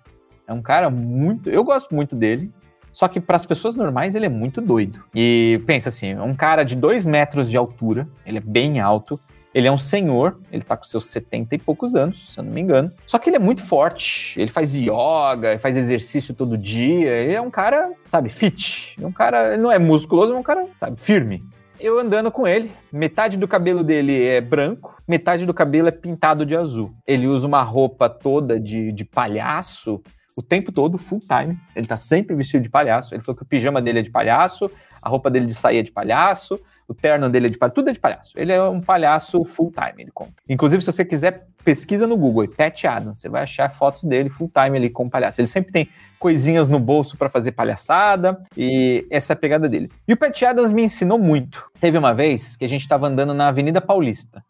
É 0.47 0.53
um 0.53 0.61
cara 0.61 0.91
muito. 0.91 1.49
Eu 1.49 1.65
gosto 1.65 1.95
muito 1.95 2.15
dele. 2.15 2.53
Só 2.93 3.07
que 3.07 3.21
para 3.21 3.37
as 3.37 3.47
pessoas 3.47 3.77
normais 3.77 4.15
ele 4.15 4.27
é 4.27 4.29
muito 4.29 4.61
doido. 4.61 5.03
E 5.15 5.63
pensa 5.67 5.89
assim, 5.89 6.17
um 6.17 6.35
cara 6.35 6.65
de 6.65 6.75
dois 6.75 7.07
metros 7.07 7.49
de 7.49 7.57
altura, 7.57 8.09
ele 8.27 8.39
é 8.39 8.41
bem 8.41 8.81
alto, 8.81 9.21
ele 9.55 9.67
é 9.67 9.73
um 9.73 9.79
senhor, 9.79 10.39
ele 10.53 10.63
tá 10.63 10.77
com 10.77 10.85
seus 10.85 11.07
70 11.07 11.55
e 11.55 11.59
poucos 11.59 11.95
anos, 11.95 12.33
se 12.33 12.39
eu 12.39 12.45
não 12.45 12.53
me 12.53 12.61
engano. 12.61 12.91
Só 13.07 13.19
que 13.19 13.31
ele 13.31 13.37
é 13.37 13.41
muito 13.41 13.63
forte, 13.63 14.39
ele 14.41 14.51
faz 14.51 14.75
yoga, 14.75 15.59
faz 15.59 15.77
exercício 15.77 16.35
todo 16.35 16.59
dia, 16.59 17.11
ele 17.11 17.35
é 17.35 17.41
um 17.41 17.51
cara, 17.51 17.93
sabe, 18.07 18.29
fit. 18.29 18.97
É 19.01 19.07
um 19.07 19.13
cara, 19.13 19.55
ele 19.55 19.63
não 19.63 19.73
é 19.73 19.79
musculoso, 19.79 20.33
é 20.33 20.37
um 20.37 20.43
cara, 20.43 20.67
sabe, 20.79 21.01
firme. 21.01 21.43
Eu 21.81 21.99
andando 21.99 22.31
com 22.31 22.47
ele, 22.47 22.73
metade 22.93 23.37
do 23.37 23.47
cabelo 23.47 23.85
dele 23.85 24.27
é 24.27 24.41
branco, 24.41 25.01
metade 25.07 25.47
do 25.47 25.55
cabelo 25.55 25.87
é 25.87 25.93
pintado 25.93 26.45
de 26.45 26.57
azul. 26.57 26.93
Ele 27.07 27.29
usa 27.29 27.47
uma 27.47 27.63
roupa 27.63 28.11
toda 28.11 28.59
de, 28.59 28.91
de 28.91 29.05
palhaço, 29.05 30.03
o 30.35 30.43
tempo 30.43 30.73
todo, 30.73 30.99
full 30.99 31.21
time. 31.21 31.57
Ele 31.77 31.87
tá 31.87 31.97
sempre 31.97 32.35
vestido 32.35 32.63
de 32.63 32.69
palhaço. 32.69 33.15
Ele 33.15 33.23
falou 33.23 33.37
que 33.37 33.43
o 33.45 33.47
pijama 33.47 33.81
dele 33.81 34.01
é 34.01 34.03
de 34.03 34.11
palhaço, 34.11 34.69
a 35.01 35.09
roupa 35.09 35.31
dele 35.31 35.47
de 35.47 35.55
sair 35.55 35.79
é 35.79 35.83
de 35.83 35.93
palhaço, 35.93 36.61
o 36.89 36.95
terno 36.95 37.29
dele 37.29 37.49
é 37.49 37.51
de 37.51 37.59
palhaço, 37.59 37.75
tudo 37.75 37.91
é 37.91 37.93
de 37.93 38.01
palhaço. 38.01 38.33
Ele 38.35 38.51
é 38.51 38.63
um 38.63 38.81
palhaço 38.81 39.45
full 39.45 39.71
time, 39.71 40.03
ele 40.03 40.11
conta. 40.11 40.33
Inclusive, 40.49 40.83
se 40.83 40.91
você 40.91 41.05
quiser, 41.05 41.47
pesquisa 41.63 42.07
no 42.07 42.17
Google, 42.17 42.49
Pat 42.49 42.83
Adams, 42.85 43.21
você 43.21 43.29
vai 43.29 43.43
achar 43.43 43.71
fotos 43.71 44.05
dele 44.05 44.31
full 44.31 44.51
time 44.51 44.79
ali 44.79 44.89
com 44.89 45.07
palhaço. 45.07 45.39
Ele 45.39 45.47
sempre 45.47 45.71
tem 45.71 45.89
coisinhas 46.19 46.67
no 46.67 46.81
bolso 46.81 47.17
para 47.19 47.29
fazer 47.29 47.53
palhaçada 47.53 48.43
e 48.57 49.07
essa 49.11 49.33
é 49.33 49.35
a 49.35 49.37
pegada 49.37 49.69
dele. 49.69 49.91
E 50.09 50.15
o 50.15 50.17
Pat 50.17 50.43
Adams 50.43 50.73
me 50.73 50.83
ensinou 50.83 51.19
muito. 51.19 51.63
Teve 51.79 51.99
uma 51.99 52.15
vez 52.15 52.57
que 52.57 52.65
a 52.65 52.69
gente 52.69 52.81
estava 52.81 53.07
andando 53.07 53.35
na 53.35 53.49
Avenida 53.49 53.83
Paulista. 53.83 54.43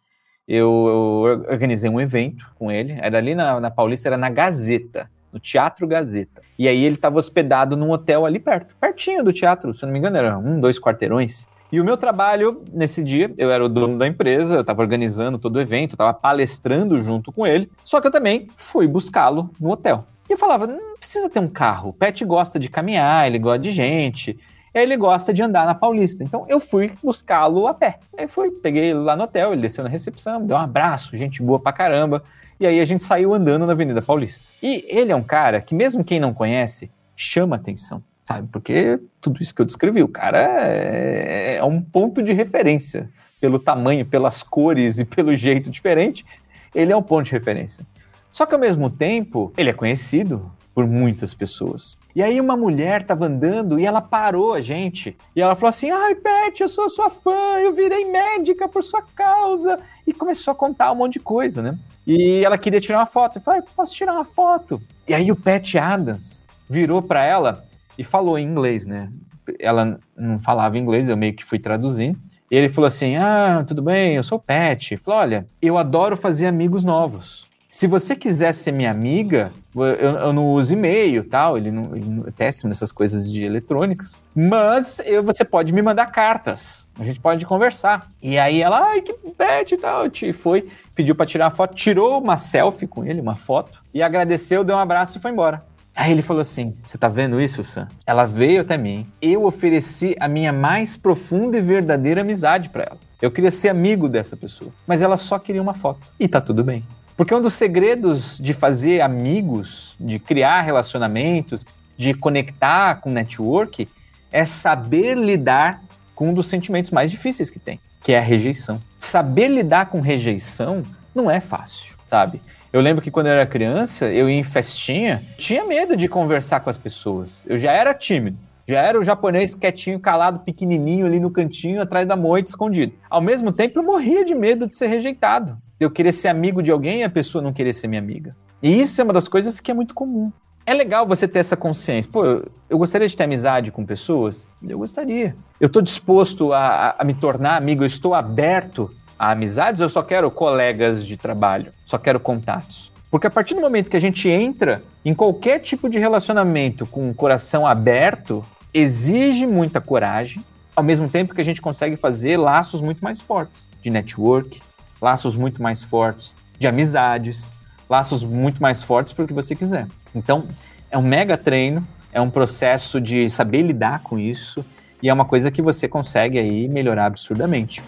Eu, 0.47 0.87
eu, 1.27 1.45
organizei 1.51 1.91
um 1.91 2.01
evento 2.01 2.47
com 2.55 2.71
ele, 2.71 2.97
era 3.03 3.19
ali 3.19 3.35
na, 3.35 3.61
na 3.61 3.71
Paulista, 3.71 4.09
era 4.09 4.17
na 4.17 4.31
Gazeta 4.31 5.11
no 5.33 5.39
Teatro 5.39 5.87
Gazeta. 5.87 6.41
E 6.59 6.67
aí 6.67 6.85
ele 6.85 6.95
estava 6.95 7.19
hospedado 7.19 7.77
num 7.77 7.91
hotel 7.91 8.25
ali 8.25 8.39
perto, 8.39 8.75
pertinho 8.77 9.23
do 9.23 9.33
teatro, 9.33 9.75
se 9.75 9.83
eu 9.83 9.87
não 9.87 9.93
me 9.93 9.99
engano, 9.99 10.17
era 10.17 10.39
um, 10.39 10.61
dois 10.61 10.81
quarteirões. 10.81 11.47
E 11.71 11.81
o 11.81 11.85
meu 11.85 11.97
trabalho 11.97 12.63
nesse 12.73 13.05
dia, 13.05 13.33
eu 13.37 13.51
era 13.51 13.65
o 13.65 13.69
dono 13.69 13.99
da 13.99 14.07
empresa, 14.07 14.57
eu 14.57 14.61
estava 14.63 14.81
organizando 14.81 15.39
todo 15.39 15.57
o 15.57 15.61
evento, 15.61 15.93
estava 15.93 16.15
palestrando 16.15 17.01
junto 17.03 17.31
com 17.31 17.47
ele, 17.47 17.71
só 17.85 18.01
que 18.01 18.07
eu 18.07 18.11
também 18.11 18.47
fui 18.57 18.89
buscá-lo 18.89 19.51
no 19.61 19.71
hotel. 19.71 20.07
E 20.29 20.33
eu 20.33 20.39
falava, 20.39 20.67
não 20.67 20.97
precisa 20.99 21.29
ter 21.29 21.41
um 21.41 21.49
carro, 21.49 21.91
o 21.91 21.93
Pet 21.93 22.25
gosta 22.25 22.59
de 22.59 22.71
caminhar, 22.71 23.27
ele 23.27 23.39
gosta 23.39 23.59
de 23.59 23.73
gente, 23.73 24.39
ele 24.75 24.97
gosta 24.97 25.33
de 25.33 25.43
andar 25.43 25.67
na 25.67 25.75
Paulista. 25.75 26.25
Então 26.25 26.47
eu 26.49 26.61
fui 26.61 26.93
buscá-lo 27.03 27.67
a 27.67 27.75
pé. 27.75 27.99
Aí 28.17 28.27
fui, 28.27 28.51
peguei 28.51 28.91
ele 28.91 29.01
lá 29.01 29.17
no 29.17 29.25
hotel, 29.25 29.53
ele 29.53 29.63
desceu 29.63 29.85
na 29.85 29.91
recepção, 29.91 30.45
deu 30.45 30.57
um 30.57 30.61
abraço, 30.61 31.17
gente 31.17 31.43
boa 31.43 31.59
pra 31.59 31.73
caramba. 31.73 32.23
E 32.61 32.67
aí 32.67 32.81
a 32.81 32.85
gente 32.85 33.05
saiu 33.05 33.35
andando 33.35 33.67
na 33.67 33.73
Avenida 33.73 34.03
Paulista. 34.03 34.45
E 34.63 34.85
ele 34.89 35.13
é 35.13 35.17
um 35.17 35.23
cara 35.23 35.61
que, 35.61 35.75
mesmo 35.75 36.05
quem 36.05 36.19
não 36.19 36.35
conhece, 36.35 36.91
chama 37.15 37.57
atenção, 37.57 38.03
sabe? 38.29 38.47
Porque 38.53 39.01
tudo 39.23 39.43
isso 39.43 39.55
que 39.55 39.63
eu 39.63 39.67
descrevi, 39.67 40.03
o 40.03 40.09
cara 40.09 40.39
é, 40.39 41.57
é 41.57 41.65
um 41.65 41.81
ponto 41.81 42.23
de 42.23 42.35
referência. 42.35 43.09
Pelo 43.41 43.59
tamanho, 43.59 44.05
pelas 44.05 44.43
cores 44.43 44.99
e 44.99 45.05
pelo 45.05 45.35
jeito 45.35 45.71
diferente, 45.71 46.27
ele 46.75 46.93
é 46.93 46.97
um 46.97 47.03
ponto 47.03 47.25
de 47.25 47.33
referência. 47.33 47.87
Só 48.31 48.45
que 48.45 48.55
ao 48.55 48.61
mesmo 48.61 48.91
tempo, 48.91 49.51
ele 49.57 49.71
é 49.71 49.73
conhecido 49.73 50.51
por 50.75 50.87
muitas 50.87 51.33
pessoas. 51.33 51.97
E 52.15 52.23
aí 52.23 52.41
uma 52.41 52.57
mulher 52.57 53.01
estava 53.01 53.27
andando 53.27 53.81
e 53.81 53.87
ela 53.87 54.03
parou 54.03 54.53
a 54.53 54.61
gente. 54.61 55.17
E 55.35 55.41
ela 55.41 55.55
falou 55.55 55.71
assim: 55.71 55.91
"Ai, 55.91 56.15
Pet, 56.15 56.61
eu 56.61 56.69
sou 56.69 56.91
sua 56.91 57.11
fã, 57.11 57.59
eu 57.61 57.73
virei 57.73 58.05
médica 58.05 58.69
por 58.69 58.85
sua 58.85 59.03
causa". 59.03 59.79
E 60.07 60.13
começou 60.13 60.53
a 60.53 60.55
contar 60.55 60.93
um 60.93 60.97
monte 60.97 61.15
de 61.15 61.21
coisa, 61.21 61.63
né? 61.63 61.79
E 62.07 62.45
ela 62.45 62.59
queria 62.59 62.81
tirar 62.81 62.99
uma 62.99 63.07
foto. 63.07 63.39
Eu 63.39 63.43
falei: 63.43 63.63
"Posso 63.75 63.95
tirar 63.95 64.13
uma 64.13 64.25
foto?". 64.25 64.81
E 65.09 65.15
aí 65.15 65.33
o 65.33 65.37
Pet 65.37 65.79
Adams 65.79 66.45
virou 66.69 67.01
para 67.01 67.25
ela 67.25 67.65
e 67.99 68.05
falou 68.05 68.39
em 68.39 68.47
inglês, 68.47 68.87
né? 68.87 69.11
Ela 69.59 69.99
não 70.17 70.39
falava 70.39 70.79
inglês, 70.79 71.09
eu 71.09 71.17
meio 71.17 71.35
que 71.35 71.45
fui 71.45 71.59
traduzindo. 71.59 72.17
E 72.51 72.57
ele 72.57 72.69
falou 72.69 72.87
assim: 72.87 73.17
Ah, 73.17 73.65
tudo 73.67 73.83
bem, 73.83 74.15
eu 74.15 74.23
sou 74.23 74.39
o 74.39 74.41
Pet. 74.41 74.97
Falou: 74.99 75.21
Olha, 75.21 75.47
eu 75.61 75.77
adoro 75.77 76.17
fazer 76.17 76.47
amigos 76.47 76.85
novos. 76.85 77.49
Se 77.71 77.87
você 77.87 78.17
quiser 78.17 78.55
ser 78.55 78.73
minha 78.73 78.91
amiga, 78.91 79.53
eu, 79.77 79.85
eu 79.85 80.33
não 80.33 80.47
uso 80.55 80.73
e-mail 80.73 81.23
tal, 81.23 81.57
ele 81.57 81.71
não, 81.71 81.95
ele 81.95 82.25
é 82.27 82.31
péssimo 82.31 82.71
nessas 82.71 82.91
coisas 82.91 83.31
de 83.31 83.45
eletrônicas, 83.45 84.19
mas 84.35 85.01
eu, 85.05 85.23
você 85.23 85.45
pode 85.45 85.73
me 85.73 85.83
mandar 85.83 86.07
cartas, 86.07 86.91
a 86.99 87.05
gente 87.05 87.21
pode 87.21 87.45
conversar. 87.45 88.09
E 88.23 88.39
aí 88.39 88.63
ela, 88.63 88.85
ai, 88.85 89.03
que 89.03 89.13
pet 89.13 89.75
e 89.75 89.79
tal, 89.79 90.09
te 90.09 90.33
foi, 90.33 90.67
pediu 90.95 91.15
para 91.15 91.27
tirar 91.27 91.49
a 91.49 91.51
foto, 91.51 91.77
tirou 91.77 92.21
uma 92.21 92.39
selfie 92.39 92.87
com 92.87 93.05
ele, 93.05 93.21
uma 93.21 93.37
foto, 93.37 93.81
e 93.93 94.03
agradeceu, 94.03 94.65
deu 94.65 94.75
um 94.75 94.81
abraço 94.81 95.19
e 95.19 95.21
foi 95.21 95.31
embora. 95.31 95.63
Aí 95.99 96.13
ele 96.13 96.23
falou 96.23 96.41
assim: 96.41 96.77
Você 96.87 96.97
tá 96.97 97.09
vendo 97.09 97.41
isso, 97.41 97.61
Sam? 97.65 97.89
Ela 98.07 98.25
veio 98.25 98.61
até 98.61 98.79
mim. 98.79 99.05
Eu 99.21 99.45
ofereci 99.45 100.15
a 100.21 100.29
minha 100.29 100.53
mais 100.53 100.97
profunda 100.97 101.59
e 101.59 101.61
verdadeira 101.61 102.21
amizade 102.21 102.69
para 102.69 102.85
ela. 102.85 102.99
Eu 103.21 103.33
queria 103.33 103.51
ser 103.51 103.69
amigo 103.69 104.09
dessa 104.09 104.37
pessoa, 104.37 104.73
mas 104.87 105.03
ela 105.03 105.17
só 105.17 105.41
queria 105.41 105.61
uma 105.61 105.75
foto. 105.75 106.07
E 106.21 106.29
tá 106.29 106.41
tudo 106.41 106.63
bem. 106.63 106.87
Porque 107.17 107.35
um 107.35 107.43
dos 107.43 107.55
segredos 107.55 108.39
de 108.39 108.55
fazer 108.55 109.01
amigos, 109.01 109.97
de 109.99 110.21
criar 110.21 110.61
relacionamentos, 110.61 111.63
de 111.97 112.15
conectar 112.15 113.01
com 113.01 113.11
network, 113.11 113.89
é 114.31 114.45
saber 114.45 115.19
lidar 115.19 115.83
com 116.15 116.29
um 116.29 116.35
dos 116.35 116.47
sentimentos 116.47 116.93
mais 116.93 117.11
difíceis 117.11 117.51
que 117.51 117.59
tem, 117.59 117.81
que 118.05 118.13
é 118.13 118.19
a 118.19 118.23
rejeição. 118.23 118.81
Saber 119.01 119.49
lidar 119.49 119.87
com 119.87 120.01
rejeição 120.01 120.85
não 121.13 121.29
é 121.29 121.41
fácil, 121.41 121.93
sabe? 122.07 122.41
Eu 122.73 122.81
lembro 122.81 123.03
que 123.03 123.11
quando 123.11 123.27
eu 123.27 123.33
era 123.33 123.47
criança, 123.47 124.07
eu 124.07 124.29
ia 124.29 124.39
em 124.39 124.43
festinha, 124.43 125.23
tinha 125.39 125.65
medo 125.65 125.97
de 125.97 126.09
conversar 126.09 126.61
com 126.61 126.71
as 126.71 126.79
pessoas. 126.79 127.47
Eu 127.49 127.57
já 127.57 127.73
era 127.73 127.95
tímido. 127.95 128.39
Já 128.67 128.83
era 128.83 129.01
o 129.01 129.03
japonês 129.03 129.55
quietinho, 129.55 129.99
calado, 129.99 130.41
pequenininho 130.41 131.07
ali 131.07 131.19
no 131.19 131.31
cantinho, 131.31 131.81
atrás 131.81 132.07
da 132.07 132.15
moita, 132.15 132.51
escondido. 132.51 132.93
Ao 133.09 133.21
mesmo 133.21 133.51
tempo, 133.51 133.79
eu 133.79 133.83
morria 133.83 134.25
de 134.25 134.35
medo 134.35 134.67
de 134.67 134.77
ser 134.77 134.89
rejeitado 134.89 135.57
eu 135.81 135.91
querer 135.91 136.13
ser 136.13 136.29
amigo 136.29 136.63
de 136.63 136.71
alguém 136.71 137.01
e 137.01 137.05
a 137.05 137.11
pessoa 137.11 137.43
não 137.43 137.53
querer 137.53 137.73
ser 137.73 137.87
minha 137.87 138.01
amiga. 138.01 138.35
E 138.63 138.81
isso 138.81 139.01
é 139.01 139.05
uma 139.05 139.13
das 139.13 139.29
coisas 139.29 139.61
que 139.61 139.71
é 139.71 139.75
muito 139.75 139.95
comum. 139.95 140.33
É 140.67 140.75
legal 140.75 141.07
você 141.07 141.27
ter 141.27 141.39
essa 141.39 141.57
consciência. 141.57 142.11
Pô, 142.11 142.25
eu, 142.69 142.79
gostaria 142.79 143.09
de 143.09 143.17
ter 143.17 143.25
amizade 143.25 143.71
com 143.71 143.87
pessoas? 143.87 144.47
Eu 144.63 144.79
gostaria. 144.79 145.35
Eu 145.61 145.69
estou 145.69 145.81
disposto 145.81 146.53
a, 146.53 146.95
a, 146.99 147.05
me 147.05 147.15
tornar 147.15 147.57
amigo, 147.57 147.85
eu 147.85 147.87
estou 147.87 148.13
aberto 148.13 148.91
a 149.19 149.33
amizades 149.33 149.81
eu 149.81 149.89
só 149.89 150.03
quero 150.03 150.31
colegas 150.31 151.05
de 151.05 151.17
trabalho? 151.17 151.73
Só 151.85 151.99
quero 151.99 152.21
contatos? 152.21 152.93
Porque 153.11 153.27
a 153.27 153.31
partir 153.31 153.55
do 153.55 153.61
momento 153.61 153.91
que 153.91 153.97
a 153.97 154.01
gente 154.01 154.29
entra 154.29 154.83
em 155.05 155.15
qualquer 155.15 155.61
tipo 155.61 155.89
de 155.89 155.99
relacionamento 155.99 156.87
com 156.87 157.11
o 157.11 157.15
coração 157.15 157.67
aberto, 157.67 158.45
exige 158.73 159.47
muita 159.47 159.81
coragem, 159.81 160.45
ao 160.77 160.85
mesmo 160.85 161.09
tempo 161.09 161.35
que 161.35 161.41
a 161.41 161.45
gente 161.45 161.61
consegue 161.61 161.97
fazer 161.97 162.37
laços 162.37 162.81
muito 162.81 163.03
mais 163.03 163.21
fortes 163.21 163.69
de 163.83 163.91
network, 163.91 164.61
laços 165.01 165.35
muito 165.35 165.63
mais 165.63 165.83
fortes 165.83 166.37
de 166.59 166.69
amizades, 166.69 167.51
laços 167.89 168.23
muito 168.23 168.61
mais 168.63 168.83
fortes 168.83 169.13
para 169.13 169.25
o 169.25 169.29
que 169.29 169.35
você 169.35 169.57
quiser. 169.57 169.87
Então, 170.15 170.45
é 170.91 170.99
um 170.99 171.03
mega 171.03 171.37
treino, 171.37 171.83
é 172.13 172.21
um 172.21 172.31
processo 172.31 173.01
de 173.01 173.29
saber 173.31 173.63
lidar 173.63 174.01
com 174.01 174.19
isso 174.19 174.65
e 175.03 175.09
é 175.09 175.13
uma 175.13 175.25
coisa 175.25 175.51
que 175.51 175.63
você 175.63 175.89
consegue 175.89 176.39
aí 176.39 176.69
melhorar 176.69 177.07
absurdamente. 177.07 177.83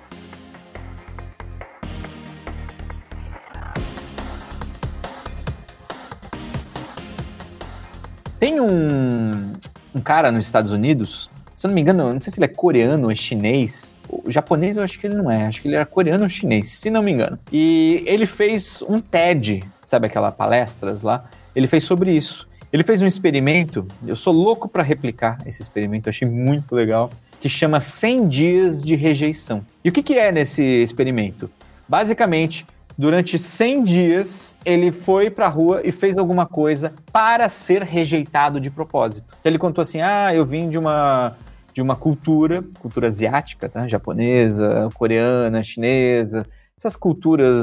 Cara 10.10 10.32
nos 10.32 10.44
Estados 10.44 10.72
Unidos, 10.72 11.30
se 11.54 11.64
eu 11.64 11.68
não 11.68 11.74
me 11.76 11.80
engano, 11.80 12.12
não 12.12 12.20
sei 12.20 12.32
se 12.32 12.40
ele 12.40 12.46
é 12.46 12.48
coreano 12.48 13.04
ou 13.04 13.12
é 13.12 13.14
chinês, 13.14 13.94
o 14.08 14.28
japonês 14.28 14.76
eu 14.76 14.82
acho 14.82 14.98
que 14.98 15.06
ele 15.06 15.14
não 15.14 15.30
é, 15.30 15.46
acho 15.46 15.62
que 15.62 15.68
ele 15.68 15.76
era 15.76 15.86
coreano 15.86 16.24
ou 16.24 16.28
chinês, 16.28 16.68
se 16.68 16.90
não 16.90 17.00
me 17.00 17.12
engano. 17.12 17.38
E 17.52 18.02
ele 18.04 18.26
fez 18.26 18.82
um 18.88 18.98
TED, 18.98 19.62
sabe 19.86 20.08
aquela 20.08 20.32
palestras 20.32 21.02
lá? 21.02 21.26
Ele 21.54 21.68
fez 21.68 21.84
sobre 21.84 22.10
isso. 22.10 22.48
Ele 22.72 22.82
fez 22.82 23.00
um 23.00 23.06
experimento, 23.06 23.86
eu 24.04 24.16
sou 24.16 24.32
louco 24.32 24.68
para 24.68 24.82
replicar 24.82 25.38
esse 25.46 25.62
experimento, 25.62 26.08
achei 26.08 26.26
muito 26.26 26.74
legal, 26.74 27.08
que 27.40 27.48
chama 27.48 27.78
100 27.78 28.28
dias 28.28 28.82
de 28.82 28.96
rejeição. 28.96 29.64
E 29.84 29.90
o 29.90 29.92
que, 29.92 30.02
que 30.02 30.14
é 30.14 30.32
nesse 30.32 30.60
experimento? 30.82 31.48
Basicamente, 31.88 32.66
durante 33.00 33.38
100 33.38 33.84
dias, 33.84 34.56
ele 34.62 34.92
foi 34.92 35.30
para 35.30 35.46
a 35.46 35.48
rua 35.48 35.80
e 35.82 35.90
fez 35.90 36.18
alguma 36.18 36.44
coisa 36.44 36.92
para 37.10 37.48
ser 37.48 37.82
rejeitado 37.82 38.60
de 38.60 38.68
propósito. 38.68 39.34
Ele 39.42 39.56
contou 39.56 39.80
assim: 39.80 40.02
ah, 40.02 40.34
eu 40.34 40.44
vim 40.44 40.68
de 40.68 40.76
uma 40.76 41.34
de 41.72 41.80
uma 41.80 41.94
cultura, 41.94 42.64
cultura 42.80 43.06
asiática, 43.06 43.68
tá? 43.68 43.86
japonesa, 43.86 44.88
coreana, 44.92 45.62
chinesa, 45.62 46.44
essas 46.76 46.96
culturas 46.96 47.54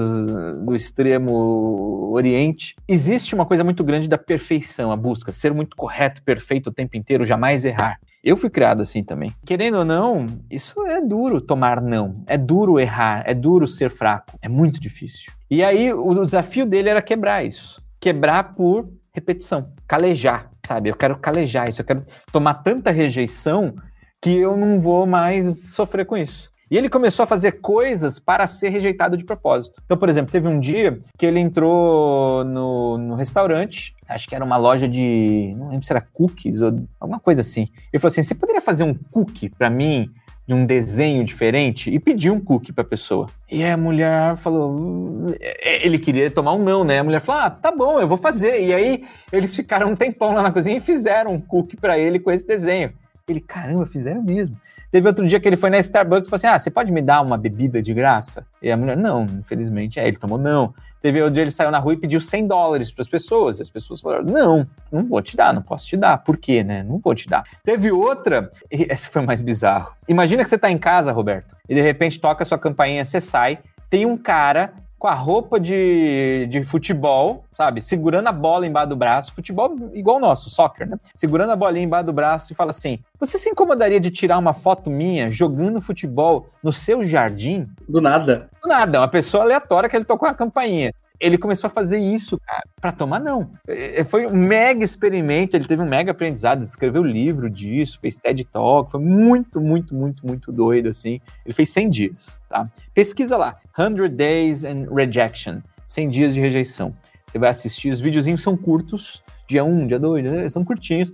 do 0.63 0.74
extremo 0.74 2.10
oriente, 2.13 2.74
existe 2.88 3.36
uma 3.36 3.46
coisa 3.46 3.65
muito 3.65 3.84
grande 3.84 4.08
da 4.08 4.17
perfeição, 4.17 4.94
a 4.94 4.96
busca, 4.96 5.32
ser 5.32 5.53
muito 5.53 5.75
correto, 5.75 6.24
perfeito 6.24 6.67
o 6.67 6.74
tempo 6.74 6.96
inteiro, 6.96 7.25
jamais 7.25 7.65
errar. 7.65 8.00
Eu 8.24 8.36
fui 8.36 8.50
criado 8.50 8.81
assim 8.81 9.03
também. 9.03 9.33
Querendo 9.45 9.77
ou 9.77 9.86
não, 9.86 10.25
isso 10.50 10.86
é 10.86 11.00
duro 11.01 11.39
tomar 11.39 11.81
não, 11.81 12.12
é 12.27 12.38
duro 12.38 12.79
errar, 12.79 13.24
é 13.25 13.33
duro 13.33 13.67
ser 13.67 13.91
fraco, 13.91 14.38
é 14.41 14.50
muito 14.50 14.79
difícil. 14.79 15.31
E 15.50 15.63
aí 15.63 15.93
o 15.93 16.13
desafio 16.24 16.65
dele 16.65 16.89
era 16.89 17.01
quebrar 17.01 17.45
isso, 17.45 17.81
quebrar 18.00 18.55
por 18.55 18.89
repetição, 19.13 19.63
calejar, 19.88 20.51
sabe? 20.65 20.89
Eu 20.89 20.95
quero 20.95 21.17
calejar 21.17 21.69
isso, 21.69 21.81
eu 21.81 21.86
quero 21.86 22.05
tomar 22.31 22.55
tanta 22.55 22.91
rejeição 22.91 23.74
que 24.21 24.36
eu 24.38 24.57
não 24.57 24.79
vou 24.79 25.05
mais 25.05 25.71
sofrer 25.74 26.05
com 26.05 26.17
isso. 26.17 26.51
E 26.69 26.77
ele 26.77 26.89
começou 26.89 27.24
a 27.24 27.27
fazer 27.27 27.53
coisas 27.53 28.19
para 28.19 28.45
ser 28.45 28.69
rejeitado 28.69 29.17
de 29.17 29.24
propósito. 29.24 29.81
Então, 29.86 29.97
por 29.97 30.09
exemplo, 30.09 30.31
teve 30.31 30.47
um 30.47 30.59
dia 30.59 31.00
que 31.17 31.25
ele 31.25 31.39
entrou 31.39 32.43
no, 32.43 32.97
no 32.97 33.15
restaurante, 33.15 33.95
acho 34.07 34.27
que 34.27 34.36
era 34.36 34.43
uma 34.43 34.57
loja 34.57 34.88
de. 34.88 35.53
Não 35.57 35.69
lembro 35.69 35.86
se 35.86 35.93
era 35.93 36.01
cookies 36.01 36.62
ou 36.62 36.75
alguma 37.00 37.19
coisa 37.19 37.41
assim. 37.41 37.67
Ele 37.91 38.00
falou 38.00 38.12
assim: 38.12 38.21
você 38.21 38.36
poderia 38.36 38.62
fazer 38.62 38.83
um 38.83 38.93
cookie 38.93 39.50
para 39.50 39.69
mim? 39.69 40.12
de 40.47 40.53
um 40.53 40.65
desenho 40.65 41.25
diferente 41.25 41.91
e 41.91 42.00
pediu 42.00 42.33
um 42.33 42.39
cookie 42.39 42.71
para 42.71 42.81
a 42.81 42.88
pessoa. 42.88 43.27
E 43.51 43.65
a 43.65 43.75
mulher 43.75 44.38
falou, 44.38 45.36
é, 45.41 45.86
ele 45.86 46.00
queria 46.00 46.31
tomar 46.31 46.53
um 46.53 46.63
não, 46.63 46.86
né? 46.86 47.00
A 47.00 47.03
mulher 47.03 47.19
falou: 47.19 47.41
"Ah, 47.41 47.50
tá 47.50 47.69
bom, 47.69 48.00
eu 48.00 48.07
vou 48.07 48.17
fazer". 48.17 48.63
E 48.63 48.74
aí 48.74 49.03
eles 49.29 49.53
ficaram 49.53 49.91
um 49.91 49.95
tempão 49.95 50.33
lá 50.33 50.41
na 50.41 50.51
cozinha 50.51 50.77
e 50.77 50.79
fizeram 50.79 51.33
um 51.33 51.41
cookie 51.41 51.75
para 51.75 52.00
ele 52.00 52.17
com 52.17 52.31
esse 52.31 52.47
desenho. 52.47 52.93
Ele, 53.27 53.41
caramba, 53.41 53.86
fizeram 53.86 54.24
mesmo. 54.24 54.57
Teve 54.91 55.08
outro 55.08 55.27
dia 55.27 55.39
que 55.39 55.48
ele 55.48 55.58
foi 55.58 55.70
na 55.70 55.77
Starbucks 55.79 56.27
e 56.27 56.29
falou 56.29 56.38
assim: 56.38 56.48
Ah, 56.48 56.58
você 56.58 56.70
pode 56.70 56.91
me 56.91 57.01
dar 57.01 57.22
uma 57.22 57.38
bebida 57.38 57.82
de 57.82 57.94
graça? 57.94 58.46
E 58.62 58.72
a 58.72 58.77
mulher, 58.77 58.96
não, 58.96 59.24
infelizmente. 59.24 60.00
Aí 60.00 60.08
ele 60.08 60.17
tomou 60.17 60.38
não. 60.38 60.74
Teve 61.01 61.22
outro 61.22 61.36
dia 61.36 61.44
ele 61.44 61.51
saiu 61.51 61.70
na 61.70 61.77
rua 61.77 61.94
e 61.94 61.98
pediu 61.98 62.20
100 62.20 62.48
dólares 62.48 62.91
para 62.91 63.01
as 63.01 63.08
pessoas. 63.08 63.60
E 63.60 63.62
as 63.62 63.70
pessoas 63.70 64.00
falaram: 64.00 64.24
Não, 64.24 64.65
não 64.91 65.03
vou 65.03 65.22
te 65.22 65.36
dar, 65.36 65.53
não 65.53 65.62
posso 65.62 65.86
te 65.86 65.98
dar. 65.98 66.17
Por 66.20 66.38
quê, 66.38 66.63
né? 66.63 66.84
Não 66.84 66.98
vou 67.00 67.13
te 67.13 67.27
dar. 67.27 67.44
Teve 67.63 67.91
outra, 67.91 68.51
e 68.72 68.88
essa 68.89 69.10
foi 69.10 69.22
mais 69.22 69.41
bizarro. 69.41 69.94
Imagina 70.08 70.44
que 70.44 70.50
você 70.50 70.56
está 70.56 70.72
em 70.72 70.77
casa, 70.77 71.12
Roberto, 71.12 71.56
e 71.67 71.75
de 71.75 71.82
repente 71.82 72.20
toca 72.20 72.44
a 72.44 72.46
sua 72.46 72.58
campainha, 72.58 73.03
você 73.03 73.20
sai, 73.20 73.60
tem 73.89 74.06
um 74.06 74.17
cara 74.17 74.74
com 75.00 75.08
a 75.08 75.13
roupa 75.13 75.60
de, 75.60 76.48
de 76.50 76.63
futebol, 76.63 77.46
sabe? 77.54 77.82
Segurando 77.82 78.27
a 78.27 78.32
bola 78.32 78.66
embaixo 78.66 78.89
do 78.89 78.96
braço, 78.96 79.34
futebol 79.34 79.75
igual 79.94 80.18
o 80.18 80.20
nosso, 80.20 80.50
soccer, 80.50 80.88
né? 80.88 80.98
Segurando 81.13 81.51
a 81.51 81.56
bolinha 81.56 81.86
embaixo 81.86 82.08
do 82.08 82.13
braço 82.13 82.51
e 82.51 82.56
fala 82.56 82.72
assim: 82.72 83.00
Você 83.20 83.38
se 83.38 83.50
incomodaria 83.50 84.00
de 84.00 84.10
tirar 84.10 84.38
uma 84.38 84.54
foto 84.54 84.89
minha 84.89 85.30
jogando 85.30 85.82
futebol 85.82 86.50
no 86.63 86.72
seu 86.72 87.04
jardim? 87.04 87.66
Do 87.88 88.01
nada. 88.01 88.50
Do 88.63 88.70
nada, 88.70 89.00
uma 89.00 89.08
pessoa 89.08 89.44
aleatória 89.44 89.89
que 89.89 89.96
ele 89.96 90.06
tocou 90.06 90.27
a 90.27 90.34
campainha. 90.34 90.94
Ele 91.19 91.38
começou 91.38 91.67
a 91.67 91.71
fazer 91.71 91.97
isso, 91.97 92.39
pra 92.79 92.91
tomar 92.91 93.19
não. 93.19 93.51
É, 93.67 94.03
foi 94.03 94.27
um 94.27 94.36
mega 94.36 94.83
experimento, 94.83 95.55
ele 95.55 95.67
teve 95.67 95.81
um 95.81 95.88
mega 95.88 96.12
aprendizado, 96.12 96.62
escreveu 96.62 97.03
livro 97.03 97.50
disso, 97.50 98.00
fez 98.00 98.15
TED 98.17 98.45
Talk, 98.45 98.91
foi 98.91 99.01
muito, 99.01 99.59
muito, 99.59 99.95
muito, 99.95 100.25
muito 100.25 100.51
doido, 100.51 100.89
assim. 100.89 101.19
Ele 101.45 101.53
fez 101.53 101.69
100 101.71 101.89
dias, 101.89 102.39
tá? 102.50 102.63
Pesquisa 102.93 103.36
lá, 103.36 103.57
100 103.75 104.09
Days 104.15 104.63
and 104.63 104.93
Rejection, 104.93 105.59
100 105.88 106.09
dias 106.09 106.33
de 106.33 106.41
rejeição. 106.41 106.93
Você 107.25 107.39
vai 107.39 107.50
assistir, 107.50 107.89
os 107.89 108.00
videozinhos 108.00 108.43
são 108.43 108.55
curtos, 108.55 109.24
dia 109.47 109.63
1, 109.63 109.69
um, 109.69 109.88
dia 109.88 110.00
2, 110.00 110.51
são 110.51 110.63
curtinhos, 110.63 111.12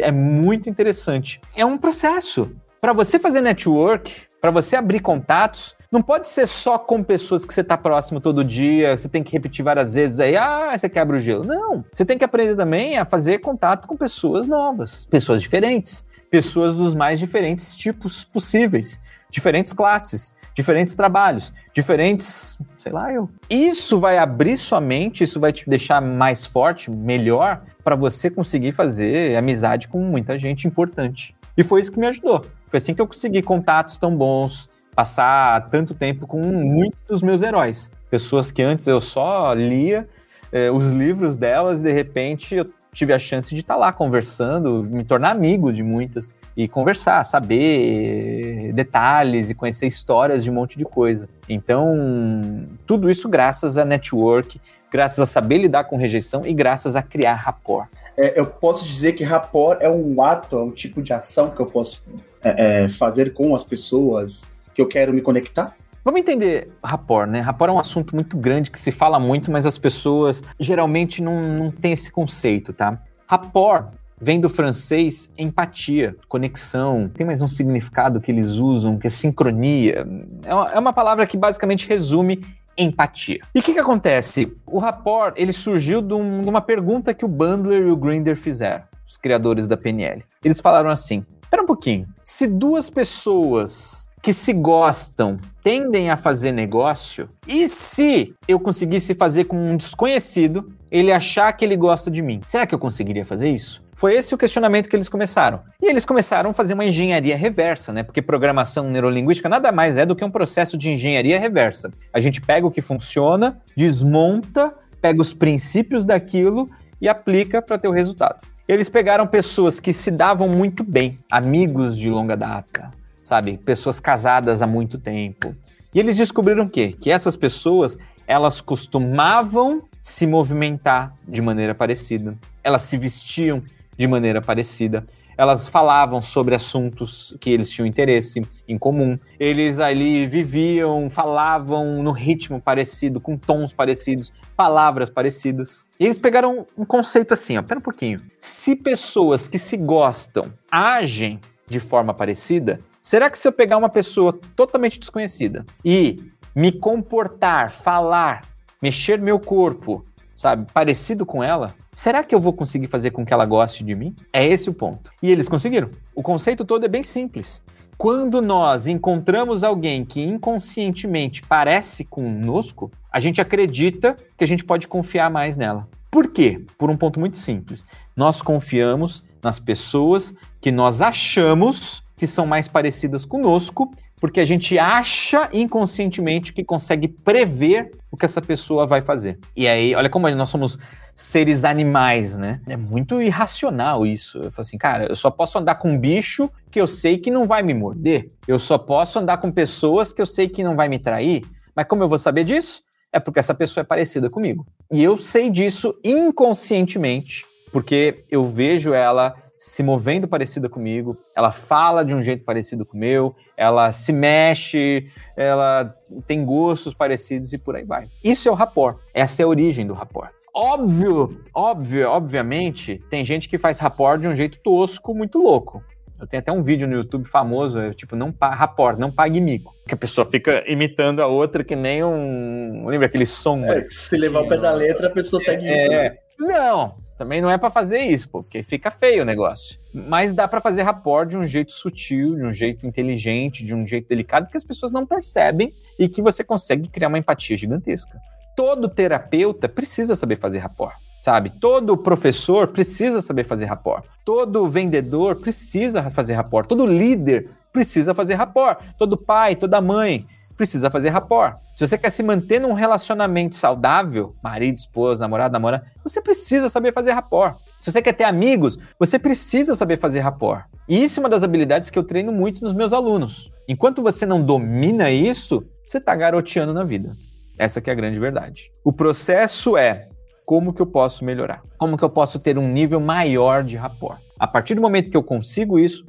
é 0.00 0.10
muito 0.10 0.68
interessante. 0.68 1.40
É 1.54 1.64
um 1.64 1.78
processo. 1.78 2.50
Para 2.80 2.92
você 2.92 3.18
fazer 3.18 3.40
network, 3.40 4.22
para 4.40 4.50
você 4.50 4.74
abrir 4.74 5.00
contatos, 5.00 5.76
não 5.92 6.00
pode 6.00 6.26
ser 6.26 6.48
só 6.48 6.78
com 6.78 7.04
pessoas 7.04 7.44
que 7.44 7.52
você 7.52 7.60
está 7.60 7.76
próximo 7.76 8.18
todo 8.18 8.42
dia, 8.42 8.96
você 8.96 9.10
tem 9.10 9.22
que 9.22 9.30
repetir 9.30 9.62
várias 9.62 9.92
vezes 9.92 10.18
aí, 10.20 10.34
ah, 10.38 10.74
você 10.74 10.88
quebra 10.88 11.18
o 11.18 11.20
gelo. 11.20 11.44
Não. 11.44 11.84
Você 11.92 12.02
tem 12.02 12.16
que 12.16 12.24
aprender 12.24 12.56
também 12.56 12.96
a 12.96 13.04
fazer 13.04 13.40
contato 13.40 13.86
com 13.86 13.94
pessoas 13.94 14.46
novas, 14.46 15.04
pessoas 15.04 15.42
diferentes, 15.42 16.02
pessoas 16.30 16.74
dos 16.74 16.94
mais 16.94 17.18
diferentes 17.18 17.74
tipos 17.74 18.24
possíveis, 18.24 18.98
diferentes 19.30 19.74
classes, 19.74 20.34
diferentes 20.54 20.94
trabalhos, 20.94 21.52
diferentes, 21.74 22.56
sei 22.78 22.90
lá, 22.90 23.12
eu. 23.12 23.28
Isso 23.50 24.00
vai 24.00 24.16
abrir 24.16 24.56
sua 24.56 24.80
mente, 24.80 25.24
isso 25.24 25.38
vai 25.38 25.52
te 25.52 25.68
deixar 25.68 26.00
mais 26.00 26.46
forte, 26.46 26.90
melhor, 26.90 27.62
para 27.84 27.94
você 27.94 28.30
conseguir 28.30 28.72
fazer 28.72 29.36
amizade 29.36 29.88
com 29.88 29.98
muita 30.00 30.38
gente 30.38 30.66
importante. 30.66 31.36
E 31.54 31.62
foi 31.62 31.82
isso 31.82 31.92
que 31.92 31.98
me 31.98 32.06
ajudou. 32.06 32.46
Foi 32.68 32.78
assim 32.78 32.94
que 32.94 33.00
eu 33.02 33.06
consegui 33.06 33.42
contatos 33.42 33.98
tão 33.98 34.16
bons, 34.16 34.70
passar 34.94 35.68
tanto 35.70 35.94
tempo 35.94 36.26
com 36.26 36.40
muitos 36.40 36.98
dos 37.08 37.22
meus 37.22 37.42
heróis. 37.42 37.90
Pessoas 38.10 38.50
que 38.50 38.62
antes 38.62 38.86
eu 38.86 39.00
só 39.00 39.52
lia 39.54 40.08
eh, 40.52 40.70
os 40.70 40.90
livros 40.90 41.36
delas 41.36 41.80
e 41.80 41.84
de 41.84 41.92
repente 41.92 42.54
eu 42.54 42.70
tive 42.92 43.12
a 43.12 43.18
chance 43.18 43.48
de 43.54 43.60
estar 43.60 43.74
tá 43.74 43.80
lá 43.80 43.92
conversando, 43.92 44.84
me 44.84 45.02
tornar 45.02 45.30
amigo 45.30 45.72
de 45.72 45.82
muitas 45.82 46.30
e 46.54 46.68
conversar, 46.68 47.24
saber 47.24 48.72
detalhes 48.74 49.48
e 49.48 49.54
conhecer 49.54 49.86
histórias 49.86 50.44
de 50.44 50.50
um 50.50 50.54
monte 50.54 50.78
de 50.78 50.84
coisa. 50.84 51.26
Então, 51.48 52.66
tudo 52.86 53.10
isso 53.10 53.28
graças 53.28 53.78
a 53.78 53.84
network, 53.84 54.60
graças 54.90 55.18
a 55.18 55.26
saber 55.26 55.58
lidar 55.58 55.84
com 55.84 55.96
rejeição 55.96 56.42
e 56.44 56.52
graças 56.52 56.94
a 56.94 57.02
criar 57.02 57.34
rapport. 57.34 57.88
É, 58.16 58.38
eu 58.38 58.44
posso 58.44 58.84
dizer 58.84 59.14
que 59.14 59.24
rapport 59.24 59.80
é 59.80 59.88
um 59.88 60.22
ato, 60.22 60.58
é 60.58 60.62
um 60.62 60.70
tipo 60.70 61.00
de 61.00 61.14
ação 61.14 61.48
que 61.48 61.60
eu 61.60 61.66
posso 61.66 62.04
é, 62.44 62.82
é, 62.84 62.88
fazer 62.88 63.32
com 63.32 63.54
as 63.54 63.64
pessoas 63.64 64.52
que 64.74 64.80
eu 64.80 64.86
quero 64.86 65.12
me 65.12 65.20
conectar? 65.20 65.74
Vamos 66.04 66.20
entender 66.20 66.72
rapport, 66.82 67.30
né? 67.30 67.40
Rapport 67.40 67.70
é 67.70 67.72
um 67.72 67.78
assunto 67.78 68.14
muito 68.14 68.36
grande 68.36 68.70
que 68.70 68.78
se 68.78 68.90
fala 68.90 69.20
muito, 69.20 69.52
mas 69.52 69.64
as 69.64 69.78
pessoas 69.78 70.42
geralmente 70.58 71.22
não, 71.22 71.40
não 71.40 71.70
têm 71.70 71.92
esse 71.92 72.10
conceito, 72.10 72.72
tá? 72.72 73.00
Rapport 73.26 73.90
vem 74.20 74.40
do 74.40 74.48
francês 74.48 75.30
empatia, 75.38 76.16
conexão. 76.28 77.08
Tem 77.08 77.26
mais 77.26 77.40
um 77.40 77.48
significado 77.48 78.20
que 78.20 78.30
eles 78.30 78.46
usam, 78.46 78.96
que 78.96 79.06
é 79.06 79.10
sincronia. 79.10 80.06
É 80.44 80.54
uma, 80.54 80.72
é 80.72 80.78
uma 80.78 80.92
palavra 80.92 81.26
que 81.26 81.36
basicamente 81.36 81.88
resume 81.88 82.40
empatia. 82.76 83.40
E 83.54 83.58
o 83.58 83.62
que, 83.62 83.72
que 83.72 83.78
acontece? 83.78 84.56
O 84.66 84.78
rapport 84.78 85.34
ele 85.36 85.52
surgiu 85.52 86.00
de, 86.00 86.14
um, 86.14 86.40
de, 86.40 86.48
uma 86.48 86.60
pergunta 86.60 87.14
que 87.14 87.24
o 87.24 87.28
Bandler 87.28 87.82
e 87.82 87.90
o 87.90 87.96
Grinder 87.96 88.36
fizeram, 88.36 88.84
os 89.06 89.16
criadores 89.16 89.66
da 89.66 89.76
PNL. 89.76 90.24
Eles 90.44 90.60
falaram 90.60 90.90
assim: 90.90 91.24
espera 91.42 91.62
um 91.62 91.66
pouquinho, 91.66 92.06
se 92.22 92.46
duas 92.46 92.88
pessoas 92.88 94.01
que 94.22 94.32
se 94.32 94.52
gostam 94.52 95.36
tendem 95.62 96.08
a 96.08 96.16
fazer 96.16 96.52
negócio, 96.52 97.26
e 97.46 97.68
se 97.68 98.34
eu 98.46 98.58
conseguisse 98.58 99.14
fazer 99.14 99.44
com 99.44 99.56
um 99.56 99.76
desconhecido, 99.76 100.72
ele 100.90 101.12
achar 101.12 101.52
que 101.52 101.64
ele 101.64 101.76
gosta 101.76 102.10
de 102.10 102.22
mim, 102.22 102.40
será 102.46 102.66
que 102.66 102.74
eu 102.74 102.78
conseguiria 102.78 103.24
fazer 103.24 103.50
isso? 103.50 103.82
Foi 103.94 104.14
esse 104.14 104.34
o 104.34 104.38
questionamento 104.38 104.88
que 104.88 104.96
eles 104.96 105.08
começaram. 105.08 105.60
E 105.80 105.88
eles 105.88 106.04
começaram 106.04 106.50
a 106.50 106.52
fazer 106.52 106.74
uma 106.74 106.84
engenharia 106.84 107.36
reversa, 107.36 107.92
né? 107.92 108.02
Porque 108.02 108.20
programação 108.20 108.90
neurolinguística 108.90 109.48
nada 109.48 109.70
mais 109.70 109.96
é 109.96 110.04
do 110.04 110.16
que 110.16 110.24
um 110.24 110.30
processo 110.30 110.76
de 110.76 110.90
engenharia 110.90 111.38
reversa. 111.38 111.88
A 112.12 112.18
gente 112.18 112.40
pega 112.40 112.66
o 112.66 112.70
que 112.70 112.80
funciona, 112.80 113.60
desmonta, 113.76 114.74
pega 115.00 115.22
os 115.22 115.32
princípios 115.32 116.04
daquilo 116.04 116.66
e 117.00 117.08
aplica 117.08 117.62
para 117.62 117.78
ter 117.78 117.86
o 117.86 117.92
resultado. 117.92 118.40
Eles 118.66 118.88
pegaram 118.88 119.24
pessoas 119.24 119.78
que 119.78 119.92
se 119.92 120.10
davam 120.10 120.48
muito 120.48 120.82
bem, 120.82 121.16
amigos 121.30 121.96
de 121.96 122.10
longa 122.10 122.36
data, 122.36 122.90
sabe? 123.32 123.56
Pessoas 123.56 123.98
casadas 123.98 124.60
há 124.60 124.66
muito 124.66 124.98
tempo. 124.98 125.56
E 125.94 125.98
eles 125.98 126.18
descobriram 126.18 126.64
o 126.64 126.68
quê? 126.68 126.92
Que 126.92 127.10
essas 127.10 127.34
pessoas, 127.34 127.96
elas 128.26 128.60
costumavam 128.60 129.80
se 130.02 130.26
movimentar 130.26 131.14
de 131.26 131.40
maneira 131.40 131.74
parecida. 131.74 132.36
Elas 132.62 132.82
se 132.82 132.98
vestiam 132.98 133.62
de 133.96 134.06
maneira 134.06 134.42
parecida. 134.42 135.06
Elas 135.34 135.66
falavam 135.66 136.20
sobre 136.20 136.54
assuntos 136.54 137.34
que 137.40 137.48
eles 137.48 137.70
tinham 137.70 137.86
interesse 137.86 138.46
em 138.68 138.76
comum. 138.76 139.16
Eles 139.40 139.78
ali 139.78 140.26
viviam, 140.26 141.08
falavam 141.08 142.02
no 142.02 142.12
ritmo 142.12 142.60
parecido, 142.60 143.18
com 143.18 143.38
tons 143.38 143.72
parecidos, 143.72 144.30
palavras 144.54 145.08
parecidas. 145.08 145.86
E 145.98 146.04
eles 146.04 146.18
pegaram 146.18 146.66
um 146.76 146.84
conceito 146.84 147.32
assim, 147.32 147.56
ó, 147.56 147.62
pera 147.62 147.80
um 147.80 147.82
pouquinho. 147.82 148.20
Se 148.38 148.76
pessoas 148.76 149.48
que 149.48 149.58
se 149.58 149.78
gostam 149.78 150.52
agem 150.70 151.40
de 151.66 151.80
forma 151.80 152.12
parecida, 152.12 152.78
será 153.02 153.28
que 153.28 153.38
se 153.38 153.46
eu 153.46 153.52
pegar 153.52 153.76
uma 153.76 153.88
pessoa 153.88 154.32
totalmente 154.54 154.98
desconhecida 154.98 155.66
e 155.84 156.16
me 156.54 156.70
comportar, 156.70 157.70
falar, 157.70 158.42
mexer 158.80 159.20
meu 159.20 159.40
corpo, 159.40 160.04
sabe, 160.36 160.70
parecido 160.72 161.26
com 161.26 161.42
ela, 161.42 161.74
será 161.92 162.22
que 162.22 162.34
eu 162.34 162.40
vou 162.40 162.52
conseguir 162.52 162.86
fazer 162.86 163.10
com 163.10 163.26
que 163.26 163.34
ela 163.34 163.44
goste 163.44 163.82
de 163.82 163.94
mim? 163.94 164.14
É 164.32 164.46
esse 164.46 164.70
o 164.70 164.74
ponto. 164.74 165.10
E 165.22 165.30
eles 165.30 165.48
conseguiram. 165.48 165.90
O 166.14 166.22
conceito 166.22 166.64
todo 166.64 166.84
é 166.84 166.88
bem 166.88 167.02
simples. 167.02 167.62
Quando 167.98 168.40
nós 168.40 168.86
encontramos 168.86 169.62
alguém 169.62 170.04
que 170.04 170.22
inconscientemente 170.22 171.42
parece 171.42 172.04
conosco, 172.04 172.90
a 173.12 173.20
gente 173.20 173.40
acredita 173.40 174.16
que 174.36 174.44
a 174.44 174.48
gente 174.48 174.64
pode 174.64 174.88
confiar 174.88 175.30
mais 175.30 175.56
nela. 175.56 175.88
Por 176.10 176.28
quê? 176.28 176.64
Por 176.76 176.90
um 176.90 176.96
ponto 176.96 177.20
muito 177.20 177.36
simples. 177.36 177.86
Nós 178.16 178.42
confiamos 178.42 179.24
nas 179.42 179.58
pessoas 179.58 180.34
que 180.60 180.72
nós 180.72 181.00
achamos 181.00 182.02
que 182.22 182.26
são 182.28 182.46
mais 182.46 182.68
parecidas 182.68 183.24
conosco 183.24 183.90
porque 184.20 184.38
a 184.38 184.44
gente 184.44 184.78
acha 184.78 185.48
inconscientemente 185.52 186.52
que 186.52 186.62
consegue 186.62 187.08
prever 187.08 187.90
o 188.12 188.16
que 188.16 188.24
essa 188.24 188.40
pessoa 188.40 188.86
vai 188.86 189.02
fazer. 189.02 189.40
E 189.56 189.66
aí, 189.66 189.92
olha 189.96 190.08
como 190.08 190.30
nós 190.30 190.48
somos 190.48 190.78
seres 191.16 191.64
animais, 191.64 192.36
né? 192.36 192.60
É 192.68 192.76
muito 192.76 193.20
irracional 193.20 194.06
isso. 194.06 194.38
Eu 194.38 194.52
falo 194.52 194.60
assim, 194.60 194.78
cara, 194.78 195.06
eu 195.06 195.16
só 195.16 195.32
posso 195.32 195.58
andar 195.58 195.74
com 195.74 195.90
um 195.90 195.98
bicho 195.98 196.48
que 196.70 196.80
eu 196.80 196.86
sei 196.86 197.18
que 197.18 197.28
não 197.28 197.44
vai 197.44 197.60
me 197.60 197.74
morder. 197.74 198.28
Eu 198.46 198.60
só 198.60 198.78
posso 198.78 199.18
andar 199.18 199.38
com 199.38 199.50
pessoas 199.50 200.12
que 200.12 200.22
eu 200.22 200.26
sei 200.26 200.48
que 200.48 200.62
não 200.62 200.76
vai 200.76 200.88
me 200.88 201.00
trair. 201.00 201.44
Mas 201.74 201.88
como 201.88 202.04
eu 202.04 202.08
vou 202.08 202.20
saber 202.20 202.44
disso? 202.44 202.82
É 203.12 203.18
porque 203.18 203.40
essa 203.40 203.52
pessoa 203.52 203.82
é 203.82 203.84
parecida 203.84 204.30
comigo. 204.30 204.64
E 204.92 205.02
eu 205.02 205.18
sei 205.18 205.50
disso 205.50 205.92
inconscientemente, 206.04 207.44
porque 207.72 208.22
eu 208.30 208.48
vejo 208.48 208.94
ela 208.94 209.34
se 209.62 209.80
movendo 209.80 210.26
parecida 210.26 210.68
comigo, 210.68 211.16
ela 211.36 211.52
fala 211.52 212.04
de 212.04 212.12
um 212.12 212.20
jeito 212.20 212.44
parecido 212.44 212.84
com 212.84 212.96
o 212.96 213.00
meu, 213.00 213.32
ela 213.56 213.92
se 213.92 214.12
mexe, 214.12 215.06
ela 215.36 215.94
tem 216.26 216.44
gostos 216.44 216.92
parecidos 216.92 217.52
e 217.52 217.58
por 217.58 217.76
aí 217.76 217.84
vai. 217.84 218.06
Isso 218.24 218.48
é 218.48 218.50
o 218.50 218.56
rapport. 218.56 218.98
Essa 219.14 219.40
é 219.40 219.44
a 219.44 219.48
origem 219.48 219.86
do 219.86 219.92
rapport. 219.92 220.32
Óbvio, 220.52 221.40
óbvio, 221.54 222.08
obviamente, 222.08 222.98
tem 223.08 223.24
gente 223.24 223.48
que 223.48 223.56
faz 223.56 223.78
rapport 223.78 224.20
de 224.20 224.26
um 224.26 224.34
jeito 224.34 224.58
tosco, 224.58 225.14
muito 225.14 225.38
louco. 225.38 225.80
Eu 226.20 226.26
tenho 226.26 226.40
até 226.40 226.50
um 226.50 226.62
vídeo 226.62 226.88
no 226.88 226.94
YouTube 226.94 227.28
famoso, 227.28 227.78
é, 227.78 227.92
tipo, 227.92 228.16
não 228.16 228.34
rapport, 228.40 228.98
não 228.98 229.12
pague 229.12 229.40
mico. 229.40 229.72
Que 229.86 229.94
a 229.94 229.96
pessoa 229.96 230.28
fica 230.28 230.64
imitando 230.66 231.22
a 231.22 231.28
outra 231.28 231.62
que 231.62 231.76
nem 231.76 232.02
um. 232.02 232.84
Lembra 232.86 233.06
aquele 233.06 233.26
som? 233.26 233.64
É, 233.64 233.86
se 233.88 234.16
levar 234.16 234.40
o 234.40 234.48
pé 234.48 234.58
da 234.58 234.72
letra, 234.72 235.06
a 235.06 235.10
pessoa 235.10 235.40
segue 235.40 235.66
é, 235.66 235.78
isso. 235.78 235.90
Né? 235.90 236.16
Não, 236.38 236.96
também 237.22 237.40
não 237.40 237.48
é 237.48 237.56
para 237.56 237.70
fazer 237.70 238.00
isso, 238.00 238.28
porque 238.28 238.64
fica 238.64 238.90
feio 238.90 239.22
o 239.22 239.24
negócio. 239.24 239.78
Mas 239.94 240.32
dá 240.32 240.48
para 240.48 240.60
fazer 240.60 240.82
rapport 240.82 241.28
de 241.28 241.36
um 241.36 241.46
jeito 241.46 241.70
sutil, 241.70 242.34
de 242.34 242.42
um 242.42 242.52
jeito 242.52 242.84
inteligente, 242.84 243.64
de 243.64 243.72
um 243.72 243.86
jeito 243.86 244.08
delicado 244.08 244.50
que 244.50 244.56
as 244.56 244.64
pessoas 244.64 244.90
não 244.90 245.06
percebem 245.06 245.72
e 245.96 246.08
que 246.08 246.20
você 246.20 246.42
consegue 246.42 246.88
criar 246.88 247.06
uma 247.06 247.18
empatia 247.18 247.56
gigantesca. 247.56 248.20
Todo 248.56 248.88
terapeuta 248.88 249.68
precisa 249.68 250.16
saber 250.16 250.36
fazer 250.36 250.58
rapport 250.58 250.96
sabe? 251.22 251.50
Todo 251.50 251.96
professor 251.96 252.66
precisa 252.66 253.22
saber 253.22 253.44
fazer 253.44 253.66
rapport. 253.66 254.04
Todo 254.24 254.68
vendedor 254.68 255.36
precisa 255.36 256.10
fazer 256.10 256.34
rapport. 256.34 256.66
Todo 256.66 256.84
líder 256.84 257.48
precisa 257.72 258.12
fazer 258.12 258.34
rapport. 258.34 258.78
Todo 258.98 259.16
pai, 259.16 259.54
toda 259.54 259.80
mãe 259.80 260.26
precisa 260.62 260.88
fazer 260.88 261.08
rapport. 261.08 261.56
Se 261.76 261.84
você 261.84 261.98
quer 261.98 262.10
se 262.10 262.22
manter 262.22 262.60
num 262.60 262.72
relacionamento 262.72 263.56
saudável, 263.56 264.36
marido, 264.40 264.78
esposa, 264.78 265.20
namorado, 265.20 265.52
namorada, 265.52 265.84
você 266.04 266.22
precisa 266.22 266.68
saber 266.68 266.92
fazer 266.92 267.10
rapport. 267.10 267.56
Se 267.80 267.90
você 267.90 268.00
quer 268.00 268.12
ter 268.12 268.22
amigos, 268.22 268.78
você 268.96 269.18
precisa 269.18 269.74
saber 269.74 269.98
fazer 269.98 270.20
rapport. 270.20 270.64
E 270.88 271.02
isso 271.02 271.18
é 271.18 271.20
uma 271.20 271.28
das 271.28 271.42
habilidades 271.42 271.90
que 271.90 271.98
eu 271.98 272.04
treino 272.04 272.30
muito 272.30 272.62
nos 272.62 272.74
meus 272.74 272.92
alunos. 272.92 273.50
Enquanto 273.66 274.04
você 274.04 274.24
não 274.24 274.40
domina 274.40 275.10
isso, 275.10 275.66
você 275.82 275.98
está 275.98 276.14
garoteando 276.14 276.72
na 276.72 276.84
vida. 276.84 277.16
Essa 277.58 277.80
que 277.80 277.90
é 277.90 277.92
a 277.92 277.96
grande 277.96 278.20
verdade. 278.20 278.70
O 278.84 278.92
processo 278.92 279.76
é 279.76 280.08
como 280.46 280.72
que 280.72 280.80
eu 280.80 280.86
posso 280.86 281.24
melhorar? 281.24 281.60
Como 281.76 281.96
que 281.96 282.04
eu 282.04 282.10
posso 282.10 282.38
ter 282.38 282.56
um 282.56 282.68
nível 282.68 283.00
maior 283.00 283.64
de 283.64 283.76
rapport? 283.76 284.20
A 284.38 284.46
partir 284.46 284.76
do 284.76 284.80
momento 284.80 285.10
que 285.10 285.16
eu 285.16 285.22
consigo 285.24 285.76
isso, 285.76 286.04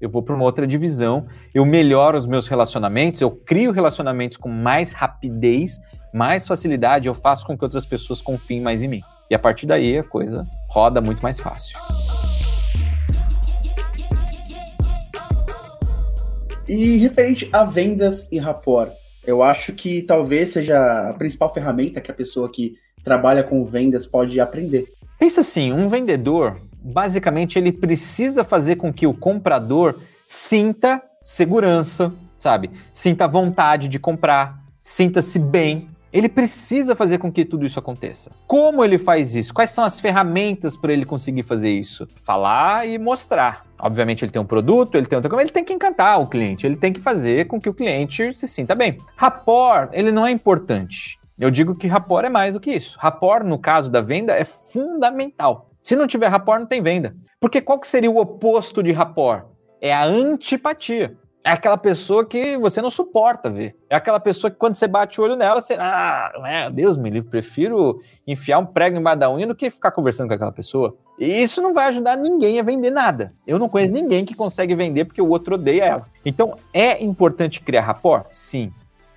eu 0.00 0.08
vou 0.08 0.22
para 0.22 0.34
uma 0.34 0.44
outra 0.44 0.66
divisão, 0.66 1.26
eu 1.54 1.64
melhoro 1.64 2.16
os 2.16 2.26
meus 2.26 2.46
relacionamentos, 2.46 3.20
eu 3.20 3.30
crio 3.30 3.72
relacionamentos 3.72 4.36
com 4.36 4.48
mais 4.48 4.92
rapidez, 4.92 5.80
mais 6.14 6.46
facilidade, 6.46 7.06
eu 7.06 7.14
faço 7.14 7.44
com 7.44 7.56
que 7.56 7.64
outras 7.64 7.84
pessoas 7.84 8.20
confiem 8.20 8.60
mais 8.60 8.82
em 8.82 8.88
mim. 8.88 9.00
E 9.30 9.34
a 9.34 9.38
partir 9.38 9.66
daí 9.66 9.98
a 9.98 10.02
coisa 10.02 10.46
roda 10.70 11.00
muito 11.00 11.22
mais 11.22 11.38
fácil. 11.38 11.76
E 16.68 16.98
referente 16.98 17.48
a 17.52 17.64
vendas 17.64 18.28
e 18.30 18.38
rapport, 18.38 18.90
eu 19.26 19.42
acho 19.42 19.72
que 19.72 20.02
talvez 20.02 20.50
seja 20.50 21.10
a 21.10 21.14
principal 21.14 21.52
ferramenta 21.52 22.00
que 22.00 22.10
a 22.10 22.14
pessoa 22.14 22.50
que 22.50 22.74
trabalha 23.02 23.42
com 23.42 23.64
vendas 23.64 24.06
pode 24.06 24.38
aprender. 24.40 24.84
Pensa 25.18 25.40
assim, 25.40 25.72
um 25.72 25.88
vendedor, 25.88 26.60
basicamente 26.82 27.58
ele 27.58 27.72
precisa 27.72 28.44
fazer 28.44 28.76
com 28.76 28.92
que 28.92 29.06
o 29.06 29.14
comprador 29.14 30.00
sinta 30.26 31.02
segurança, 31.22 32.12
sabe? 32.38 32.70
Sinta 32.92 33.28
vontade 33.28 33.88
de 33.88 33.98
comprar, 33.98 34.58
sinta-se 34.82 35.38
bem. 35.38 35.88
Ele 36.12 36.28
precisa 36.28 36.96
fazer 36.96 37.18
com 37.18 37.30
que 37.30 37.44
tudo 37.44 37.64
isso 37.64 37.78
aconteça. 37.78 38.32
Como 38.46 38.84
ele 38.84 38.98
faz 38.98 39.36
isso? 39.36 39.54
Quais 39.54 39.70
são 39.70 39.84
as 39.84 40.00
ferramentas 40.00 40.76
para 40.76 40.92
ele 40.92 41.04
conseguir 41.04 41.44
fazer 41.44 41.70
isso? 41.70 42.08
Falar 42.20 42.88
e 42.88 42.98
mostrar. 42.98 43.64
Obviamente 43.80 44.24
ele 44.24 44.32
tem 44.32 44.42
um 44.42 44.46
produto, 44.46 44.96
ele 44.96 45.06
tem 45.06 45.16
outra 45.16 45.30
coisa, 45.30 45.44
ele 45.44 45.52
tem 45.52 45.64
que 45.64 45.72
encantar 45.72 46.20
o 46.20 46.26
cliente, 46.26 46.66
ele 46.66 46.76
tem 46.76 46.92
que 46.92 47.00
fazer 47.00 47.46
com 47.46 47.60
que 47.60 47.68
o 47.68 47.74
cliente 47.74 48.34
se 48.34 48.48
sinta 48.48 48.74
bem. 48.74 48.98
Rapport, 49.14 49.88
ele 49.92 50.10
não 50.10 50.26
é 50.26 50.32
importante. 50.32 51.16
Eu 51.38 51.50
digo 51.50 51.74
que 51.74 51.86
rapport 51.86 52.26
é 52.26 52.28
mais 52.28 52.54
do 52.54 52.60
que 52.60 52.72
isso. 52.72 52.98
Rapport, 53.00 53.46
no 53.46 53.58
caso 53.58 53.90
da 53.90 54.00
venda, 54.00 54.34
é 54.34 54.44
fundamental. 54.44 55.69
Se 55.82 55.96
não 55.96 56.06
tiver 56.06 56.28
rapport, 56.28 56.60
não 56.60 56.66
tem 56.66 56.82
venda. 56.82 57.14
Porque 57.40 57.60
qual 57.60 57.78
que 57.78 57.86
seria 57.86 58.10
o 58.10 58.18
oposto 58.18 58.82
de 58.82 58.92
rapport? 58.92 59.46
É 59.80 59.94
a 59.94 60.04
antipatia. 60.04 61.16
É 61.42 61.50
aquela 61.50 61.78
pessoa 61.78 62.26
que 62.26 62.58
você 62.58 62.82
não 62.82 62.90
suporta 62.90 63.48
ver. 63.48 63.74
É 63.88 63.96
aquela 63.96 64.20
pessoa 64.20 64.50
que 64.50 64.58
quando 64.58 64.74
você 64.74 64.86
bate 64.86 65.18
o 65.18 65.24
olho 65.24 65.36
nela, 65.36 65.60
você. 65.60 65.74
Ah, 65.78 66.30
meu 66.38 66.70
Deus 66.70 66.98
me 66.98 67.08
livre, 67.08 67.30
prefiro 67.30 67.98
enfiar 68.26 68.58
um 68.58 68.66
prego 68.66 68.98
embaixo 68.98 69.20
da 69.20 69.32
unha 69.32 69.46
do 69.46 69.54
que 69.54 69.70
ficar 69.70 69.90
conversando 69.90 70.28
com 70.28 70.34
aquela 70.34 70.52
pessoa. 70.52 70.94
E 71.18 71.42
isso 71.42 71.62
não 71.62 71.72
vai 71.72 71.86
ajudar 71.86 72.16
ninguém 72.16 72.60
a 72.60 72.62
vender 72.62 72.90
nada. 72.90 73.32
Eu 73.46 73.58
não 73.58 73.70
conheço 73.70 73.92
ninguém 73.92 74.24
que 74.24 74.34
consegue 74.34 74.74
vender 74.74 75.06
porque 75.06 75.22
o 75.22 75.28
outro 75.30 75.54
odeia 75.54 75.84
ela. 75.84 76.06
Então, 76.26 76.56
é 76.74 77.02
importante 77.02 77.60
criar 77.62 77.82
rapport? 77.82 78.26
Sim. 78.30 78.70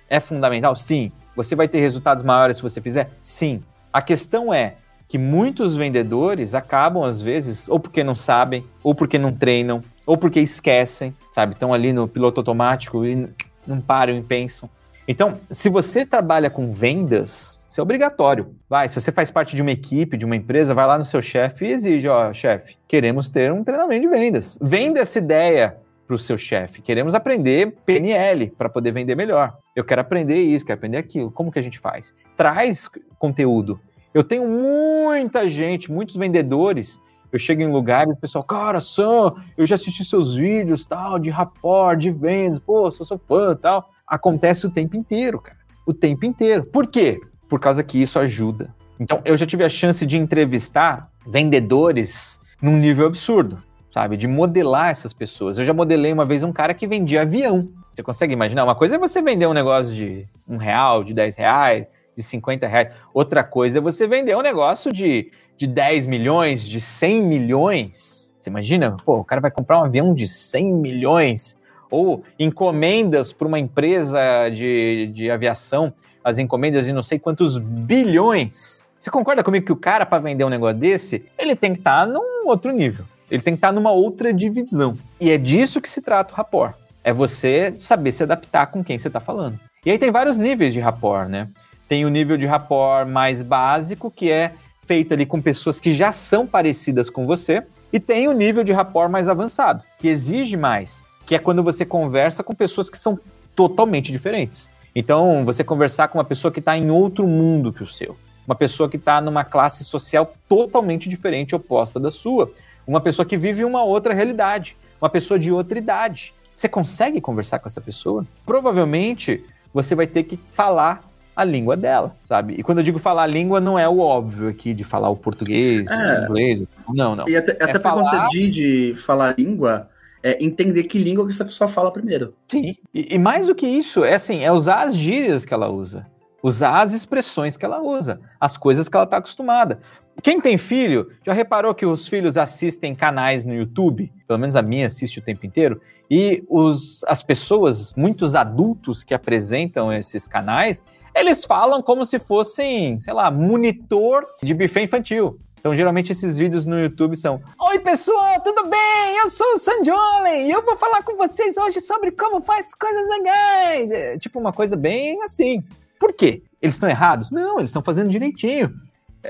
É 0.08 0.18
fundamental? 0.18 0.74
Sim. 0.76 1.12
Você 1.36 1.54
vai 1.54 1.68
ter 1.68 1.80
resultados 1.80 2.24
maiores 2.24 2.56
se 2.56 2.62
você 2.62 2.80
fizer? 2.80 3.10
Sim. 3.20 3.62
A 3.92 4.00
questão 4.00 4.52
é 4.52 4.76
que 5.14 5.18
muitos 5.18 5.76
vendedores 5.76 6.56
acabam, 6.56 7.04
às 7.04 7.22
vezes, 7.22 7.68
ou 7.68 7.78
porque 7.78 8.02
não 8.02 8.16
sabem, 8.16 8.64
ou 8.82 8.96
porque 8.96 9.16
não 9.16 9.32
treinam, 9.32 9.80
ou 10.04 10.18
porque 10.18 10.40
esquecem, 10.40 11.14
sabe? 11.30 11.52
Estão 11.52 11.72
ali 11.72 11.92
no 11.92 12.08
piloto 12.08 12.40
automático 12.40 13.06
e 13.06 13.28
não 13.64 13.80
param 13.80 14.16
e 14.16 14.22
pensam. 14.22 14.68
Então, 15.06 15.34
se 15.48 15.68
você 15.68 16.04
trabalha 16.04 16.50
com 16.50 16.72
vendas, 16.72 17.60
isso 17.68 17.80
é 17.80 17.82
obrigatório. 17.84 18.56
Vai, 18.68 18.88
se 18.88 19.00
você 19.00 19.12
faz 19.12 19.30
parte 19.30 19.54
de 19.54 19.62
uma 19.62 19.70
equipe, 19.70 20.16
de 20.16 20.24
uma 20.24 20.34
empresa, 20.34 20.74
vai 20.74 20.84
lá 20.84 20.98
no 20.98 21.04
seu 21.04 21.22
chefe 21.22 21.64
e 21.64 21.70
exige, 21.70 22.08
ó, 22.08 22.32
chefe, 22.32 22.76
queremos 22.88 23.28
ter 23.28 23.52
um 23.52 23.62
treinamento 23.62 24.00
de 24.00 24.08
vendas. 24.08 24.58
Venda 24.60 24.98
essa 24.98 25.20
ideia 25.20 25.76
para 26.08 26.16
o 26.16 26.18
seu 26.18 26.36
chefe. 26.36 26.82
Queremos 26.82 27.14
aprender 27.14 27.72
PNL 27.86 28.50
para 28.58 28.68
poder 28.68 28.90
vender 28.90 29.14
melhor. 29.14 29.56
Eu 29.76 29.84
quero 29.84 30.00
aprender 30.00 30.42
isso, 30.42 30.66
quero 30.66 30.76
aprender 30.76 30.98
aquilo. 30.98 31.30
Como 31.30 31.52
que 31.52 31.58
a 31.60 31.62
gente 31.62 31.78
faz? 31.78 32.12
Traz 32.36 32.90
conteúdo. 33.16 33.78
Eu 34.14 34.22
tenho 34.24 34.48
muita 34.48 35.48
gente, 35.48 35.90
muitos 35.90 36.16
vendedores. 36.16 37.02
Eu 37.32 37.38
chego 37.38 37.62
em 37.62 37.70
lugares, 37.70 38.16
o 38.16 38.20
pessoal, 38.20 38.44
cara, 38.44 38.80
Sam, 38.80 39.34
eu 39.58 39.66
já 39.66 39.74
assisti 39.74 40.04
seus 40.04 40.36
vídeos, 40.36 40.86
tal, 40.86 41.18
de 41.18 41.30
rapport, 41.30 41.98
de 41.98 42.12
vendas, 42.12 42.60
pô, 42.60 42.88
sou 42.92 43.04
seu 43.04 43.18
fã, 43.18 43.56
tal. 43.56 43.90
Acontece 44.06 44.66
o 44.66 44.70
tempo 44.70 44.96
inteiro, 44.96 45.40
cara. 45.40 45.58
O 45.84 45.92
tempo 45.92 46.24
inteiro. 46.24 46.64
Por 46.64 46.86
quê? 46.86 47.20
Por 47.48 47.58
causa 47.58 47.82
que 47.82 48.00
isso 48.00 48.18
ajuda. 48.18 48.72
Então, 49.00 49.20
eu 49.24 49.36
já 49.36 49.44
tive 49.44 49.64
a 49.64 49.68
chance 49.68 50.06
de 50.06 50.16
entrevistar 50.16 51.10
vendedores 51.26 52.40
num 52.62 52.78
nível 52.78 53.06
absurdo 53.06 53.60
sabe? 53.94 54.16
De 54.16 54.26
modelar 54.26 54.90
essas 54.90 55.12
pessoas. 55.12 55.56
Eu 55.56 55.64
já 55.64 55.72
modelei 55.72 56.12
uma 56.12 56.24
vez 56.24 56.42
um 56.42 56.52
cara 56.52 56.74
que 56.74 56.84
vendia 56.84 57.22
avião. 57.22 57.68
Você 57.94 58.02
consegue 58.02 58.32
imaginar? 58.32 58.64
Uma 58.64 58.74
coisa 58.74 58.96
é 58.96 58.98
você 58.98 59.22
vender 59.22 59.46
um 59.46 59.52
negócio 59.52 59.94
de 59.94 60.26
um 60.48 60.56
real, 60.56 61.04
de 61.04 61.14
10 61.14 61.36
reais, 61.36 61.86
de 62.16 62.22
50 62.22 62.66
reais. 62.66 62.88
Outra 63.12 63.42
coisa 63.42 63.78
é 63.78 63.80
você 63.80 64.06
vender 64.06 64.36
um 64.36 64.42
negócio 64.42 64.92
de, 64.92 65.30
de 65.56 65.66
10 65.66 66.06
milhões, 66.06 66.62
de 66.62 66.80
100 66.80 67.22
milhões. 67.22 68.32
Você 68.40 68.50
imagina? 68.50 68.96
Pô, 69.04 69.18
o 69.18 69.24
cara 69.24 69.40
vai 69.40 69.50
comprar 69.50 69.80
um 69.80 69.84
avião 69.84 70.14
de 70.14 70.28
100 70.28 70.74
milhões. 70.74 71.56
Ou 71.90 72.24
encomendas 72.38 73.32
para 73.32 73.46
uma 73.46 73.58
empresa 73.58 74.48
de, 74.50 75.10
de 75.14 75.30
aviação, 75.30 75.92
as 76.24 76.38
encomendas 76.38 76.86
de 76.86 76.92
não 76.92 77.02
sei 77.02 77.18
quantos 77.18 77.58
bilhões. 77.58 78.84
Você 78.98 79.10
concorda 79.10 79.44
comigo 79.44 79.66
que 79.66 79.72
o 79.72 79.76
cara, 79.76 80.06
para 80.06 80.22
vender 80.22 80.44
um 80.44 80.48
negócio 80.48 80.78
desse, 80.78 81.24
ele 81.38 81.54
tem 81.54 81.72
que 81.72 81.80
estar 81.80 82.06
tá 82.06 82.12
num 82.12 82.48
outro 82.48 82.72
nível. 82.72 83.04
Ele 83.30 83.42
tem 83.42 83.54
que 83.54 83.58
estar 83.58 83.72
numa 83.72 83.92
outra 83.92 84.32
divisão. 84.32 84.96
E 85.20 85.30
é 85.30 85.38
disso 85.38 85.80
que 85.80 85.90
se 85.90 86.00
trata 86.00 86.32
o 86.32 86.36
rapport. 86.36 86.74
É 87.02 87.12
você 87.12 87.74
saber 87.80 88.12
se 88.12 88.22
adaptar 88.22 88.66
com 88.68 88.82
quem 88.82 88.98
você 88.98 89.08
está 89.08 89.20
falando. 89.20 89.58
E 89.84 89.90
aí 89.90 89.98
tem 89.98 90.10
vários 90.10 90.38
níveis 90.38 90.72
de 90.72 90.80
rapport, 90.80 91.28
né? 91.28 91.48
Tem 91.88 92.04
o 92.04 92.08
nível 92.08 92.36
de 92.36 92.46
rapport 92.46 93.08
mais 93.08 93.42
básico, 93.42 94.10
que 94.10 94.30
é 94.30 94.52
feito 94.86 95.12
ali 95.14 95.26
com 95.26 95.40
pessoas 95.40 95.80
que 95.80 95.92
já 95.92 96.12
são 96.12 96.46
parecidas 96.46 97.10
com 97.10 97.26
você, 97.26 97.62
e 97.92 98.00
tem 98.00 98.28
o 98.28 98.32
nível 98.32 98.64
de 98.64 98.72
rapport 98.72 99.10
mais 99.10 99.28
avançado, 99.28 99.82
que 99.98 100.08
exige 100.08 100.56
mais, 100.56 101.04
que 101.26 101.34
é 101.34 101.38
quando 101.38 101.62
você 101.62 101.84
conversa 101.84 102.42
com 102.42 102.54
pessoas 102.54 102.90
que 102.90 102.98
são 102.98 103.18
totalmente 103.54 104.10
diferentes. 104.10 104.70
Então, 104.94 105.44
você 105.44 105.62
conversar 105.62 106.08
com 106.08 106.18
uma 106.18 106.24
pessoa 106.24 106.52
que 106.52 106.58
está 106.58 106.76
em 106.76 106.90
outro 106.90 107.26
mundo 107.26 107.72
que 107.72 107.82
o 107.82 107.86
seu, 107.86 108.16
uma 108.46 108.54
pessoa 108.54 108.88
que 108.88 108.96
está 108.96 109.20
numa 109.20 109.44
classe 109.44 109.84
social 109.84 110.34
totalmente 110.48 111.08
diferente, 111.08 111.54
oposta 111.54 111.98
da 111.98 112.10
sua, 112.10 112.52
uma 112.86 113.00
pessoa 113.00 113.24
que 113.24 113.36
vive 113.36 113.64
uma 113.64 113.82
outra 113.82 114.12
realidade, 114.12 114.76
uma 115.00 115.08
pessoa 115.08 115.38
de 115.38 115.50
outra 115.50 115.78
idade. 115.78 116.34
Você 116.54 116.68
consegue 116.68 117.20
conversar 117.20 117.58
com 117.58 117.68
essa 117.68 117.80
pessoa? 117.80 118.26
Provavelmente 118.44 119.44
você 119.72 119.94
vai 119.94 120.06
ter 120.06 120.22
que 120.24 120.38
falar 120.52 121.02
a 121.34 121.44
língua 121.44 121.76
dela, 121.76 122.14
sabe? 122.24 122.54
E 122.58 122.62
quando 122.62 122.78
eu 122.78 122.84
digo 122.84 122.98
falar 122.98 123.24
a 123.24 123.26
língua, 123.26 123.60
não 123.60 123.78
é 123.78 123.88
o 123.88 123.98
óbvio 123.98 124.48
aqui 124.48 124.72
de 124.72 124.84
falar 124.84 125.10
o 125.10 125.16
português, 125.16 125.86
é. 125.86 126.20
o 126.20 126.24
inglês. 126.24 126.68
Não, 126.88 127.16
não. 127.16 127.28
E 127.28 127.36
até, 127.36 127.52
é 127.52 127.64
até 127.64 127.78
falar... 127.78 128.02
quando 128.02 128.10
você 128.10 128.38
diz 128.38 128.54
de 128.54 128.94
falar 129.04 129.30
a 129.30 129.34
língua, 129.36 129.88
é 130.22 130.42
entender 130.44 130.84
que 130.84 130.98
língua 130.98 131.26
que 131.26 131.32
essa 131.32 131.44
pessoa 131.44 131.68
fala 131.68 131.92
primeiro. 131.92 132.34
Sim. 132.48 132.76
E, 132.94 133.14
e 133.14 133.18
mais 133.18 133.46
do 133.46 133.54
que 133.54 133.66
isso, 133.66 134.04
é 134.04 134.14
assim, 134.14 134.44
é 134.44 134.52
usar 134.52 134.82
as 134.82 134.96
gírias 134.96 135.44
que 135.44 135.52
ela 135.52 135.68
usa 135.68 136.06
usar 136.44 136.82
as 136.82 136.92
expressões 136.92 137.56
que 137.56 137.64
ela 137.64 137.80
usa, 137.80 138.20
as 138.38 138.58
coisas 138.58 138.86
que 138.86 138.94
ela 138.94 139.06
está 139.06 139.16
acostumada. 139.16 139.80
Quem 140.22 140.38
tem 140.38 140.58
filho, 140.58 141.10
já 141.24 141.32
reparou 141.32 141.74
que 141.74 141.86
os 141.86 142.06
filhos 142.06 142.36
assistem 142.36 142.94
canais 142.94 143.46
no 143.46 143.54
YouTube? 143.54 144.12
Pelo 144.28 144.38
menos 144.38 144.54
a 144.54 144.60
minha 144.60 144.86
assiste 144.86 145.18
o 145.18 145.22
tempo 145.22 145.46
inteiro. 145.46 145.80
E 146.10 146.44
os, 146.46 147.02
as 147.04 147.22
pessoas, 147.22 147.94
muitos 147.94 148.34
adultos 148.34 149.02
que 149.02 149.14
apresentam 149.14 149.90
esses 149.90 150.28
canais, 150.28 150.82
eles 151.14 151.44
falam 151.44 151.82
como 151.82 152.04
se 152.04 152.18
fossem, 152.18 152.98
sei 153.00 153.12
lá, 153.12 153.30
monitor 153.30 154.26
de 154.42 154.52
buffet 154.52 154.82
infantil. 154.82 155.38
Então, 155.64 155.74
geralmente, 155.74 156.12
esses 156.12 156.36
vídeos 156.36 156.66
no 156.66 156.78
YouTube 156.78 157.16
são: 157.16 157.40
Oi, 157.58 157.78
pessoal, 157.78 158.38
tudo 158.42 158.68
bem? 158.68 159.16
Eu 159.22 159.30
sou 159.30 159.54
o 159.54 159.58
Sanjolen 159.58 160.46
e 160.46 160.50
eu 160.50 160.62
vou 160.62 160.76
falar 160.76 161.02
com 161.02 161.16
vocês 161.16 161.56
hoje 161.56 161.80
sobre 161.80 162.10
como 162.10 162.42
faz 162.42 162.74
coisas 162.74 163.08
legais. 163.08 163.90
É 163.90 164.18
tipo 164.18 164.38
uma 164.38 164.52
coisa 164.52 164.76
bem 164.76 165.22
assim. 165.22 165.62
Por 165.98 166.12
quê? 166.12 166.42
Eles 166.60 166.74
estão 166.74 166.86
errados? 166.86 167.30
Não, 167.30 167.58
eles 167.58 167.70
estão 167.70 167.82
fazendo 167.82 168.10
direitinho. 168.10 168.74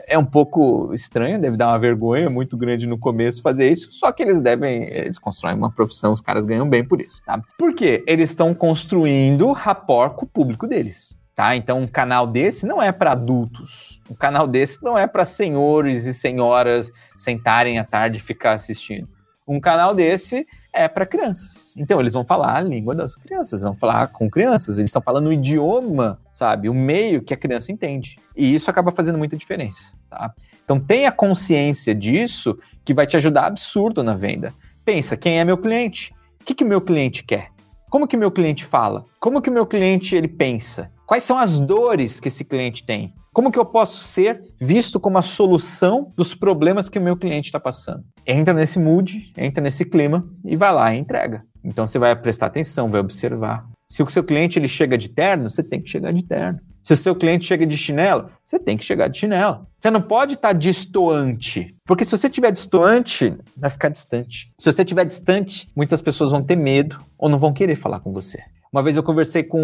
É 0.09 0.19
um 0.19 0.25
pouco 0.25 0.93
estranho, 0.93 1.41
deve 1.41 1.57
dar 1.57 1.69
uma 1.69 1.79
vergonha 1.79 2.29
muito 2.29 2.57
grande 2.57 2.85
no 2.85 2.99
começo 2.99 3.41
fazer 3.41 3.71
isso, 3.71 3.93
só 3.93 4.11
que 4.11 4.25
eles 4.25 4.41
devem, 4.41 4.83
eles 4.93 5.21
constroem 5.21 5.55
uma 5.55 5.71
profissão, 5.71 6.13
os 6.13 6.21
caras 6.21 6.45
ganham 6.45 6.69
bem 6.69 6.85
por 6.85 7.01
isso, 7.01 7.23
tá? 7.25 7.41
Por 7.57 7.73
quê? 7.77 8.03
Eles 8.09 8.31
estão 8.31 8.53
construindo 8.53 9.53
rapport 9.53 10.17
com 10.17 10.25
o 10.25 10.29
público 10.29 10.67
deles. 10.67 11.17
Tá? 11.35 11.57
Então, 11.57 11.81
um 11.81 11.87
canal 11.87 12.29
desse 12.29 12.65
não 12.65 12.81
é 12.81 12.93
para 12.93 13.13
adultos. 13.13 14.01
Um 14.09 14.15
canal 14.15 14.47
desse 14.47 14.83
não 14.83 14.97
é 14.97 15.07
para 15.07 15.25
senhores 15.25 16.07
e 16.07 16.15
senhoras 16.15 16.93
sentarem 17.19 17.79
à 17.79 17.85
tarde 17.85 18.19
e 18.19 18.21
ficar 18.21 18.53
assistindo. 18.53 19.09
Um 19.47 19.61
canal 19.61 19.95
desse 19.95 20.47
é 20.73 20.87
para 20.87 21.05
crianças. 21.05 21.75
Então, 21.77 22.01
eles 22.01 22.13
vão 22.13 22.25
falar 22.25 22.57
a 22.57 22.61
língua 22.61 22.95
das 22.95 23.17
crianças, 23.17 23.63
vão 23.63 23.75
falar 23.75 24.07
com 24.09 24.31
crianças, 24.31 24.79
eles 24.79 24.91
estão 24.91 25.03
falando 25.03 25.27
o 25.27 25.33
idioma, 25.33 26.21
sabe? 26.33 26.69
O 26.69 26.75
meio 26.75 27.21
que 27.21 27.35
a 27.35 27.37
criança 27.37 27.73
entende. 27.73 28.17
E 28.37 28.55
isso 28.55 28.71
acaba 28.71 28.93
fazendo 28.93 29.19
muita 29.19 29.37
diferença, 29.37 29.93
tá? 30.09 30.33
Então, 30.65 30.81
tenha 30.81 31.13
consciência 31.13 31.95
disso 31.95 32.57
que 32.85 32.95
vai 32.95 33.07
te 33.07 33.17
ajudar 33.17 33.47
absurdo 33.47 34.03
na 34.03 34.15
venda. 34.15 34.55
Pensa, 34.85 35.17
quem 35.17 35.41
é 35.41 35.45
meu 35.45 35.59
cliente? 35.59 36.15
O 36.41 36.45
que, 36.45 36.65
o 36.65 36.67
meu 36.67 36.81
cliente 36.81 37.25
quer? 37.25 37.49
Como 37.91 38.07
que 38.07 38.17
meu 38.17 38.31
cliente 38.31 38.65
fala? 38.65 39.03
Como 39.21 39.43
que 39.43 39.51
o 39.51 39.53
meu 39.53 39.67
cliente 39.67 40.17
ele 40.17 40.29
pensa? 40.29 40.91
Quais 41.07 41.23
são 41.23 41.39
as 41.39 41.61
dores 41.61 42.19
que 42.19 42.29
esse 42.29 42.45
cliente 42.45 42.85
tem? 42.85 43.13
Como 43.33 43.53
que 43.53 43.59
eu 43.59 43.65
posso 43.65 44.03
ser 44.03 44.43
visto 44.59 44.99
como 44.99 45.19
a 45.19 45.23
solução 45.23 46.11
dos 46.17 46.35
problemas 46.35 46.89
que 46.89 46.99
o 46.99 47.03
meu 47.03 47.17
cliente 47.17 47.49
está 47.49 47.61
passando? 47.61 48.05
Entra 48.27 48.55
nesse 48.55 48.79
mood, 48.79 49.31
entra 49.37 49.63
nesse 49.63 49.85
clima 49.85 50.27
e 50.45 50.57
vai 50.57 50.73
lá 50.73 50.95
e 50.95 50.99
entrega. 50.99 51.45
Então 51.63 51.87
você 51.87 51.99
vai 51.99 52.17
prestar 52.17 52.47
atenção, 52.47 52.89
vai 52.89 53.01
observar. 53.01 53.67
Se 53.87 54.03
o 54.03 54.09
seu 54.09 54.25
cliente 54.25 54.59
ele 54.59 54.69
chega 54.69 54.97
de 54.97 55.11
terno, 55.11 55.51
você 55.51 55.63
tem 55.63 55.81
que 55.83 55.91
chegar 55.91 56.11
de 56.11 56.23
terno. 56.23 56.59
Se 56.83 56.95
o 56.95 56.97
seu 56.97 57.15
cliente 57.15 57.47
chega 57.47 57.67
de 57.67 57.77
chinelo, 57.77 58.31
você 58.45 58.59
tem 58.59 58.77
que 58.77 58.85
chegar 58.85 59.09
de 59.09 59.19
chinelo. 59.19 59.67
Você 59.81 59.91
não 59.91 60.01
pode 60.01 60.35
estar 60.35 60.49
tá 60.49 60.55
distoante, 60.55 61.75
porque 61.85 62.05
se 62.05 62.11
você 62.11 62.29
estiver 62.29 62.51
distoante, 62.51 63.37
vai 63.57 63.69
ficar 63.69 63.89
distante. 63.91 64.51
Se 64.59 64.73
você 64.73 64.83
estiver 64.83 65.05
distante, 65.05 65.71
muitas 65.77 66.01
pessoas 66.01 66.31
vão 66.31 66.43
ter 66.43 66.57
medo 66.57 66.99
ou 67.19 67.29
não 67.29 67.39
vão 67.39 67.53
querer 67.53 67.77
falar 67.77 68.01
com 68.01 68.13
você. 68.13 68.43
Uma 68.75 68.83
vez 68.83 68.97
eu 68.97 69.05
conversei 69.05 69.45
com 69.45 69.61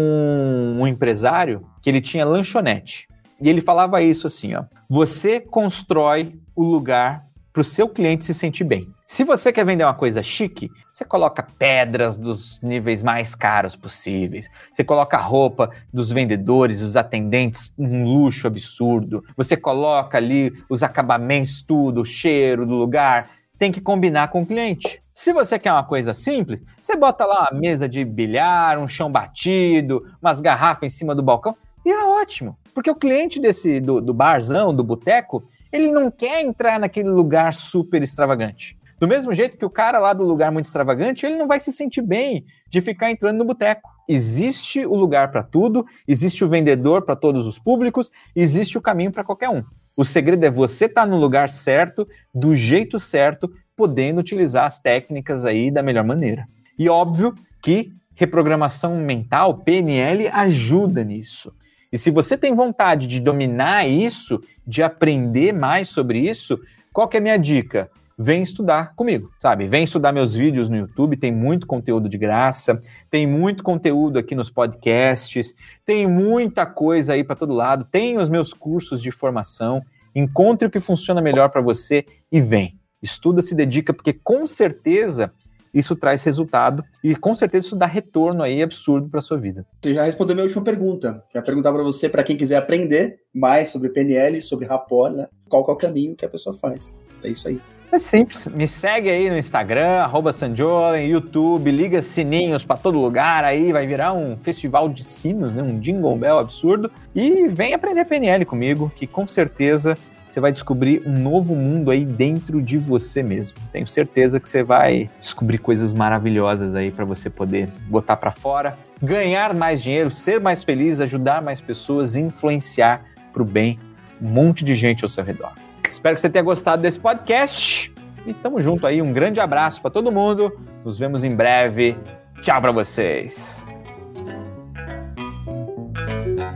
um 0.79 0.87
empresário 0.87 1.67
que 1.81 1.89
ele 1.89 1.99
tinha 1.99 2.23
lanchonete. 2.23 3.09
E 3.41 3.49
ele 3.49 3.59
falava 3.59 4.01
isso 4.01 4.25
assim, 4.25 4.55
ó: 4.55 4.63
"Você 4.89 5.37
constrói 5.41 6.39
o 6.55 6.63
lugar 6.63 7.25
para 7.51 7.59
o 7.59 7.65
seu 7.65 7.89
cliente 7.89 8.23
se 8.25 8.33
sentir 8.33 8.63
bem. 8.63 8.87
Se 9.05 9.25
você 9.25 9.51
quer 9.51 9.65
vender 9.65 9.83
uma 9.83 9.93
coisa 9.93 10.23
chique, 10.23 10.69
você 10.93 11.03
coloca 11.03 11.45
pedras 11.59 12.15
dos 12.15 12.61
níveis 12.61 13.03
mais 13.03 13.35
caros 13.35 13.75
possíveis. 13.75 14.49
Você 14.71 14.85
coloca 14.85 15.17
roupa 15.17 15.69
dos 15.93 16.09
vendedores, 16.09 16.79
dos 16.79 16.95
atendentes, 16.95 17.73
um 17.77 18.05
luxo 18.05 18.47
absurdo. 18.47 19.21
Você 19.35 19.57
coloca 19.57 20.17
ali 20.17 20.53
os 20.69 20.81
acabamentos, 20.83 21.61
tudo, 21.61 21.99
o 21.99 22.05
cheiro 22.05 22.65
do 22.65 22.75
lugar. 22.75 23.27
Tem 23.61 23.71
que 23.71 23.79
combinar 23.79 24.29
com 24.29 24.41
o 24.41 24.45
cliente. 24.45 25.03
Se 25.13 25.31
você 25.31 25.59
quer 25.59 25.71
uma 25.71 25.83
coisa 25.83 26.15
simples, 26.15 26.65
você 26.81 26.95
bota 26.95 27.23
lá 27.27 27.47
uma 27.51 27.59
mesa 27.59 27.87
de 27.87 28.03
bilhar, 28.03 28.79
um 28.79 28.87
chão 28.87 29.11
batido, 29.11 30.03
umas 30.19 30.41
garrafas 30.41 30.91
em 30.91 30.97
cima 30.97 31.13
do 31.13 31.21
balcão, 31.21 31.55
e 31.85 31.91
é 31.91 32.03
ótimo. 32.03 32.57
Porque 32.73 32.89
o 32.89 32.95
cliente 32.95 33.39
desse 33.39 33.79
do, 33.79 34.01
do 34.01 34.15
barzão, 34.15 34.73
do 34.73 34.83
boteco, 34.83 35.47
ele 35.71 35.91
não 35.91 36.09
quer 36.09 36.41
entrar 36.41 36.79
naquele 36.79 37.09
lugar 37.09 37.53
super 37.53 38.01
extravagante. 38.01 38.75
Do 38.99 39.07
mesmo 39.07 39.31
jeito 39.31 39.59
que 39.59 39.65
o 39.65 39.69
cara 39.69 39.99
lá 39.99 40.11
do 40.11 40.23
lugar 40.23 40.51
muito 40.51 40.65
extravagante, 40.65 41.27
ele 41.27 41.35
não 41.35 41.47
vai 41.47 41.59
se 41.59 41.71
sentir 41.71 42.01
bem 42.01 42.43
de 42.67 42.81
ficar 42.81 43.11
entrando 43.11 43.37
no 43.37 43.45
boteco. 43.45 43.91
Existe 44.09 44.87
o 44.87 44.95
lugar 44.95 45.29
para 45.31 45.43
tudo, 45.43 45.85
existe 46.07 46.43
o 46.43 46.49
vendedor 46.49 47.03
para 47.03 47.15
todos 47.15 47.45
os 47.45 47.59
públicos, 47.59 48.09
existe 48.35 48.75
o 48.75 48.81
caminho 48.81 49.11
para 49.11 49.23
qualquer 49.23 49.49
um. 49.49 49.63
O 49.95 50.05
segredo 50.05 50.45
é 50.45 50.49
você 50.49 50.85
estar 50.85 51.01
tá 51.01 51.07
no 51.07 51.17
lugar 51.17 51.49
certo, 51.49 52.07
do 52.33 52.55
jeito 52.55 52.97
certo, 52.99 53.51
podendo 53.75 54.19
utilizar 54.19 54.65
as 54.65 54.79
técnicas 54.79 55.45
aí 55.45 55.69
da 55.71 55.83
melhor 55.83 56.03
maneira. 56.03 56.47
E 56.77 56.89
óbvio 56.89 57.35
que 57.61 57.91
reprogramação 58.15 58.97
mental, 58.97 59.59
PNL, 59.59 60.27
ajuda 60.27 61.03
nisso. 61.03 61.53
E 61.91 61.97
se 61.97 62.09
você 62.09 62.37
tem 62.37 62.55
vontade 62.55 63.07
de 63.07 63.19
dominar 63.19 63.87
isso, 63.87 64.41
de 64.65 64.81
aprender 64.81 65.51
mais 65.51 65.89
sobre 65.89 66.19
isso, 66.19 66.59
qual 66.93 67.07
que 67.07 67.17
é 67.17 67.19
a 67.19 67.23
minha 67.23 67.37
dica? 67.37 67.89
Vem 68.23 68.43
estudar 68.43 68.93
comigo, 68.93 69.31
sabe? 69.39 69.67
Vem 69.67 69.83
estudar 69.83 70.11
meus 70.11 70.31
vídeos 70.31 70.69
no 70.69 70.77
YouTube, 70.77 71.17
tem 71.17 71.31
muito 71.31 71.65
conteúdo 71.65 72.07
de 72.07 72.19
graça, 72.19 72.79
tem 73.09 73.25
muito 73.25 73.63
conteúdo 73.63 74.19
aqui 74.19 74.35
nos 74.35 74.47
podcasts, 74.47 75.55
tem 75.83 76.05
muita 76.05 76.63
coisa 76.63 77.13
aí 77.13 77.23
para 77.23 77.35
todo 77.35 77.51
lado, 77.51 77.83
tem 77.83 78.19
os 78.19 78.29
meus 78.29 78.53
cursos 78.53 79.01
de 79.01 79.09
formação. 79.09 79.81
Encontre 80.13 80.67
o 80.67 80.69
que 80.69 80.79
funciona 80.79 81.19
melhor 81.19 81.49
para 81.49 81.61
você 81.61 82.05
e 82.31 82.39
vem 82.39 82.79
estuda, 83.01 83.41
se 83.41 83.55
dedica, 83.55 83.91
porque 83.91 84.13
com 84.13 84.45
certeza 84.45 85.33
isso 85.73 85.95
traz 85.95 86.23
resultado 86.23 86.83
e 87.03 87.15
com 87.15 87.33
certeza 87.33 87.65
isso 87.65 87.75
dá 87.75 87.87
retorno 87.87 88.43
aí 88.43 88.61
absurdo 88.61 89.09
para 89.09 89.19
sua 89.19 89.37
vida. 89.37 89.65
Você 89.81 89.95
já 89.95 90.03
respondeu 90.03 90.35
minha 90.35 90.45
última 90.45 90.63
pergunta. 90.63 91.23
Quero 91.31 91.43
perguntar 91.43 91.73
para 91.73 91.81
você, 91.81 92.07
para 92.07 92.23
quem 92.23 92.37
quiser 92.37 92.57
aprender 92.57 93.21
mais 93.33 93.69
sobre 93.69 93.89
PNL, 93.89 94.43
sobre 94.43 94.67
rapport, 94.67 95.11
né? 95.11 95.27
qual 95.49 95.65
é 95.67 95.71
o 95.71 95.75
caminho 95.75 96.15
que 96.15 96.23
a 96.23 96.29
pessoa 96.29 96.55
faz. 96.55 96.95
É 97.23 97.29
isso 97.29 97.47
aí. 97.47 97.59
É 97.91 97.99
simples. 97.99 98.47
Me 98.47 98.69
segue 98.69 99.09
aí 99.09 99.29
no 99.29 99.37
Instagram, 99.37 99.97
arroba 99.99 100.31
Sanjolen, 100.31 101.09
YouTube, 101.09 101.69
liga 101.69 102.01
sininhos 102.01 102.63
para 102.63 102.77
todo 102.77 102.97
lugar 102.97 103.43
aí, 103.43 103.73
vai 103.73 103.85
virar 103.85 104.13
um 104.13 104.37
festival 104.37 104.87
de 104.87 105.03
sinos, 105.03 105.53
né? 105.53 105.61
Um 105.61 105.77
jingle 105.77 106.15
bell 106.15 106.39
absurdo. 106.39 106.89
E 107.13 107.49
vem 107.49 107.73
aprender 107.73 108.05
PNL 108.05 108.45
comigo, 108.45 108.89
que 108.95 109.05
com 109.05 109.27
certeza 109.27 109.97
você 110.29 110.39
vai 110.39 110.53
descobrir 110.53 111.03
um 111.05 111.11
novo 111.11 111.53
mundo 111.53 111.91
aí 111.91 112.05
dentro 112.05 112.61
de 112.61 112.77
você 112.77 113.21
mesmo. 113.21 113.57
Tenho 113.73 113.85
certeza 113.85 114.39
que 114.39 114.49
você 114.49 114.63
vai 114.63 115.09
descobrir 115.19 115.57
coisas 115.57 115.91
maravilhosas 115.91 116.73
aí 116.73 116.91
para 116.91 117.03
você 117.03 117.29
poder 117.29 117.67
botar 117.89 118.15
para 118.15 118.31
fora, 118.31 118.77
ganhar 119.03 119.53
mais 119.53 119.83
dinheiro, 119.83 120.09
ser 120.09 120.39
mais 120.39 120.63
feliz, 120.63 121.01
ajudar 121.01 121.41
mais 121.41 121.59
pessoas, 121.59 122.15
influenciar 122.15 123.03
para 123.33 123.41
o 123.41 123.45
bem 123.45 123.77
um 124.21 124.29
monte 124.29 124.63
de 124.63 124.75
gente 124.75 125.03
ao 125.03 125.09
seu 125.09 125.25
redor. 125.25 125.51
Espero 125.91 126.15
que 126.15 126.21
você 126.21 126.29
tenha 126.29 126.43
gostado 126.43 126.81
desse 126.81 126.97
podcast 126.97 127.93
e 128.25 128.33
tamo 128.33 128.61
junto 128.61 128.87
aí. 128.87 129.01
Um 129.01 129.11
grande 129.11 129.41
abraço 129.41 129.81
para 129.81 129.91
todo 129.91 130.09
mundo. 130.09 130.57
Nos 130.85 130.97
vemos 130.97 131.21
em 131.23 131.35
breve. 131.35 131.97
Tchau 132.41 132.61
para 132.61 132.71
vocês. 132.71 133.57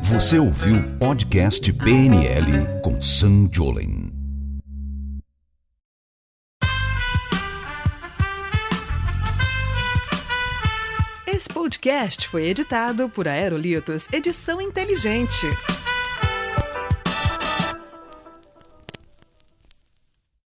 Você 0.03 0.39
ouviu 0.39 0.77
o 0.77 0.97
podcast 0.97 1.73
PNL 1.73 2.81
com 2.81 2.99
Sam 3.01 3.49
Jolin. 3.51 4.09
Esse 11.27 11.49
podcast 11.49 12.29
foi 12.29 12.45
editado 12.45 13.09
por 13.09 13.27
Aerolitos 13.27 14.07
Edição 14.13 14.61
Inteligente. 14.61 15.45